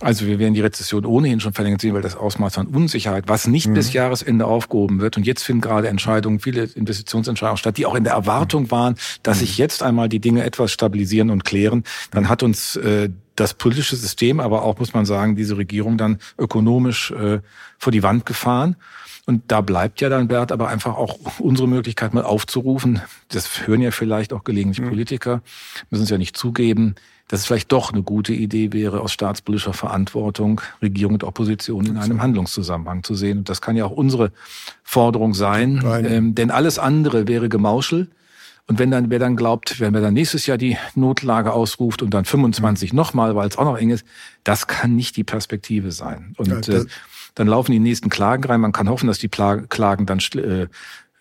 Also 0.00 0.26
wir 0.26 0.38
werden 0.38 0.54
die 0.54 0.60
Rezession 0.60 1.04
ohnehin 1.04 1.38
schon 1.38 1.52
verlängert 1.52 1.80
sehen, 1.80 1.94
weil 1.94 2.02
das 2.02 2.16
Ausmaß 2.16 2.58
an 2.58 2.66
Unsicherheit, 2.66 3.24
was 3.28 3.46
nicht 3.46 3.68
mhm. 3.68 3.74
bis 3.74 3.92
Jahresende 3.92 4.46
aufgehoben 4.46 5.00
wird. 5.00 5.16
Und 5.16 5.26
jetzt 5.26 5.42
finden 5.42 5.60
gerade 5.60 5.88
Entscheidungen, 5.88 6.40
viele 6.40 6.64
Investitionsentscheidungen 6.64 7.58
statt, 7.58 7.76
die 7.76 7.86
auch 7.86 7.94
in 7.94 8.04
der 8.04 8.14
Erwartung 8.14 8.70
waren, 8.70 8.96
dass 9.22 9.40
sich 9.40 9.58
mhm. 9.58 9.62
jetzt 9.62 9.82
einmal 9.82 10.08
die 10.08 10.18
Dinge 10.18 10.44
etwas 10.44 10.72
stabilisieren 10.72 11.30
und 11.30 11.44
klären. 11.44 11.84
Dann 12.10 12.28
hat 12.28 12.42
uns 12.42 12.76
äh, 12.76 13.10
das 13.36 13.54
politische 13.54 13.96
System, 13.96 14.40
aber 14.40 14.62
auch, 14.62 14.78
muss 14.78 14.94
man 14.94 15.04
sagen, 15.04 15.36
diese 15.36 15.56
Regierung 15.56 15.98
dann 15.98 16.18
ökonomisch 16.38 17.10
äh, 17.12 17.40
vor 17.78 17.92
die 17.92 18.02
Wand 18.02 18.26
gefahren. 18.26 18.76
Und 19.24 19.42
da 19.48 19.60
bleibt 19.60 20.00
ja 20.00 20.08
dann, 20.08 20.26
Bert, 20.26 20.50
aber 20.50 20.68
einfach 20.68 20.96
auch 20.96 21.16
unsere 21.38 21.68
Möglichkeit 21.68 22.12
mal 22.12 22.24
aufzurufen. 22.24 23.00
Das 23.28 23.66
hören 23.66 23.80
ja 23.80 23.92
vielleicht 23.92 24.32
auch 24.32 24.42
gelegentlich 24.42 24.80
mhm. 24.80 24.88
Politiker, 24.88 25.42
müssen 25.90 26.02
es 26.02 26.10
ja 26.10 26.18
nicht 26.18 26.36
zugeben, 26.36 26.96
dass 27.28 27.40
es 27.40 27.46
vielleicht 27.46 27.70
doch 27.70 27.92
eine 27.92 28.02
gute 28.02 28.32
Idee 28.32 28.72
wäre, 28.72 29.00
aus 29.00 29.12
staatspolitischer 29.12 29.74
Verantwortung 29.74 30.60
Regierung 30.82 31.14
und 31.14 31.24
Opposition 31.24 31.86
in 31.86 31.96
einem 31.98 32.20
Handlungszusammenhang 32.20 33.04
zu 33.04 33.14
sehen. 33.14 33.38
Und 33.38 33.48
das 33.48 33.60
kann 33.60 33.76
ja 33.76 33.84
auch 33.84 33.92
unsere 33.92 34.32
Forderung 34.82 35.34
sein, 35.34 35.82
ähm, 36.04 36.34
denn 36.34 36.50
alles 36.50 36.78
andere 36.78 37.28
wäre 37.28 37.48
Gemauschel. 37.48 38.08
Und 38.66 38.78
wenn 38.78 38.90
dann, 38.90 39.10
wer 39.10 39.18
dann 39.18 39.36
glaubt, 39.36 39.80
wenn 39.80 39.94
wer 39.94 40.00
dann 40.00 40.14
nächstes 40.14 40.46
Jahr 40.46 40.58
die 40.58 40.76
Notlage 40.94 41.52
ausruft 41.52 42.02
und 42.02 42.14
dann 42.14 42.24
25 42.24 42.92
nochmal, 42.92 43.34
weil 43.34 43.48
es 43.48 43.56
auch 43.56 43.64
noch 43.64 43.76
eng 43.76 43.90
ist, 43.90 44.04
das 44.44 44.66
kann 44.66 44.94
nicht 44.94 45.16
die 45.16 45.24
Perspektive 45.24 45.90
sein. 45.90 46.34
Und 46.36 46.66
ja, 46.68 46.80
äh, 46.80 46.86
dann 47.34 47.46
laufen 47.46 47.72
die 47.72 47.78
nächsten 47.78 48.10
Klagen 48.10 48.44
rein. 48.44 48.60
Man 48.60 48.72
kann 48.72 48.88
hoffen, 48.88 49.06
dass 49.06 49.18
die 49.18 49.28
Klagen 49.28 50.06
dann 50.06 50.18
äh, 50.18 50.66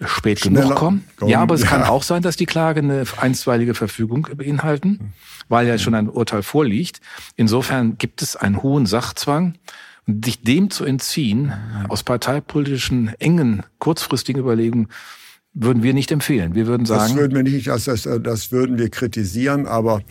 spät 0.05 0.39
Schneller 0.39 0.61
genug 0.61 0.75
kommen. 0.75 1.07
kommen. 1.17 1.31
Ja, 1.31 1.39
aber 1.39 1.55
es 1.55 1.61
ja. 1.61 1.67
kann 1.67 1.83
auch 1.83 2.03
sein, 2.03 2.21
dass 2.21 2.35
die 2.35 2.45
Klage 2.45 2.79
eine 2.79 3.03
einstweilige 3.17 3.73
Verfügung 3.73 4.27
beinhalten, 4.35 5.13
weil 5.49 5.67
ja 5.67 5.77
schon 5.77 5.95
ein 5.95 6.09
Urteil 6.09 6.43
vorliegt. 6.43 7.01
Insofern 7.35 7.97
gibt 7.97 8.21
es 8.21 8.35
einen 8.35 8.61
hohen 8.61 8.85
Sachzwang. 8.85 9.55
Und 10.07 10.25
sich 10.25 10.41
dem 10.41 10.71
zu 10.71 10.83
entziehen, 10.83 11.53
aus 11.87 12.01
parteipolitischen, 12.01 13.13
engen, 13.19 13.61
kurzfristigen 13.77 14.41
Überlegungen, 14.41 14.87
würden 15.53 15.83
wir 15.83 15.93
nicht 15.93 16.11
empfehlen. 16.11 16.55
Wir 16.55 16.65
würden 16.65 16.85
sagen. 16.87 17.13
Das 17.13 17.15
würden 17.15 17.35
wir 17.35 17.43
nicht, 17.43 17.67
das, 17.67 17.83
das, 17.83 18.09
das 18.23 18.51
würden 18.51 18.79
wir 18.79 18.89
kritisieren, 18.89 19.67
aber 19.67 20.01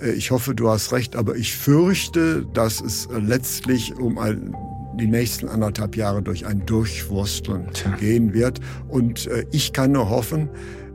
äh, 0.00 0.12
ich 0.12 0.30
hoffe, 0.30 0.54
du 0.54 0.70
hast 0.70 0.92
recht, 0.92 1.16
aber 1.16 1.36
ich 1.36 1.54
fürchte, 1.54 2.46
dass 2.54 2.80
es 2.80 3.08
letztlich 3.12 3.94
um 3.94 4.18
ein 4.18 4.54
die 4.96 5.06
nächsten 5.06 5.48
anderthalb 5.48 5.96
Jahre 5.96 6.22
durch 6.22 6.46
ein 6.46 6.64
Durchwursteln 6.66 7.68
gehen 8.00 8.32
wird. 8.32 8.60
Und 8.88 9.26
äh, 9.26 9.44
ich 9.52 9.72
kann 9.72 9.92
nur 9.92 10.08
hoffen, 10.08 10.48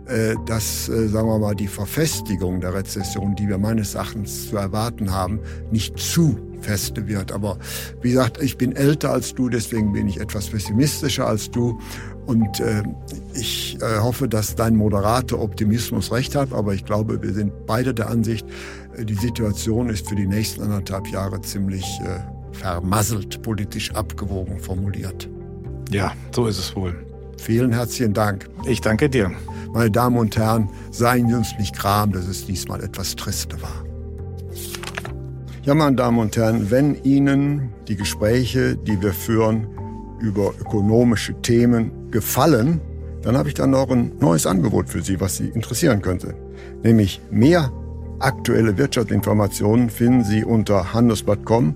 äh, 0.07 0.35
dass, 0.45 0.89
äh, 0.89 1.07
sagen 1.07 1.27
wir 1.27 1.39
mal, 1.39 1.55
die 1.55 1.67
Verfestigung 1.67 2.59
der 2.59 2.73
Rezession, 2.73 3.35
die 3.35 3.47
wir 3.47 3.57
meines 3.57 3.95
Erachtens 3.95 4.49
zu 4.49 4.57
erwarten 4.57 5.11
haben, 5.11 5.39
nicht 5.71 5.97
zu 5.97 6.37
feste 6.59 7.07
wird. 7.07 7.31
Aber 7.31 7.57
wie 8.01 8.09
gesagt, 8.09 8.41
ich 8.41 8.57
bin 8.57 8.75
älter 8.75 9.11
als 9.11 9.33
du, 9.35 9.47
deswegen 9.47 9.93
bin 9.93 10.07
ich 10.07 10.19
etwas 10.19 10.47
pessimistischer 10.47 11.27
als 11.27 11.51
du. 11.51 11.79
Und 12.25 12.59
äh, 12.59 12.83
ich 13.33 13.77
äh, 13.81 13.99
hoffe, 13.99 14.27
dass 14.27 14.55
dein 14.55 14.75
moderater 14.75 15.39
Optimismus 15.39 16.11
recht 16.11 16.35
hat. 16.35 16.51
Aber 16.51 16.73
ich 16.73 16.83
glaube, 16.83 17.21
wir 17.21 17.33
sind 17.33 17.65
beide 17.65 17.93
der 17.93 18.09
Ansicht, 18.09 18.45
äh, 18.97 19.05
die 19.05 19.15
Situation 19.15 19.89
ist 19.89 20.09
für 20.09 20.15
die 20.15 20.27
nächsten 20.27 20.61
anderthalb 20.63 21.07
Jahre 21.07 21.41
ziemlich 21.41 21.85
äh, 22.03 22.40
vermasselt 22.61 23.41
politisch 23.41 23.91
abgewogen 23.95 24.59
formuliert. 24.59 25.27
Ja, 25.89 26.13
so 26.33 26.45
ist 26.45 26.59
es 26.59 26.75
wohl. 26.75 26.95
Vielen 27.37 27.73
herzlichen 27.73 28.13
Dank. 28.13 28.47
Ich 28.67 28.81
danke 28.81 29.09
dir. 29.09 29.31
Meine 29.73 29.89
Damen 29.89 30.17
und 30.17 30.37
Herren, 30.37 30.69
seien 30.91 31.27
Sie 31.27 31.33
uns 31.33 31.57
nicht 31.57 31.77
gram, 31.77 32.11
dass 32.11 32.27
es 32.27 32.45
diesmal 32.45 32.83
etwas 32.83 33.15
triste 33.15 33.59
war. 33.61 33.83
Ja, 35.63 35.73
meine 35.73 35.95
Damen 35.95 36.19
und 36.19 36.37
Herren, 36.37 36.69
wenn 36.69 36.95
Ihnen 37.03 37.73
die 37.87 37.95
Gespräche, 37.95 38.75
die 38.75 39.01
wir 39.01 39.13
führen 39.13 39.67
über 40.19 40.53
ökonomische 40.59 41.33
Themen 41.41 42.11
gefallen, 42.11 42.79
dann 43.23 43.37
habe 43.37 43.49
ich 43.49 43.55
dann 43.55 43.71
noch 43.71 43.89
ein 43.89 44.11
neues 44.19 44.45
Angebot 44.45 44.89
für 44.89 45.01
Sie, 45.01 45.19
was 45.19 45.37
Sie 45.37 45.49
interessieren 45.49 46.01
könnte. 46.01 46.35
Nämlich 46.83 47.21
mehr 47.31 47.71
aktuelle 48.19 48.77
Wirtschaftsinformationen 48.77 49.89
finden 49.89 50.23
Sie 50.23 50.43
unter 50.43 50.93
handelsblatt.com 50.93 51.75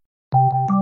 you 0.33 0.80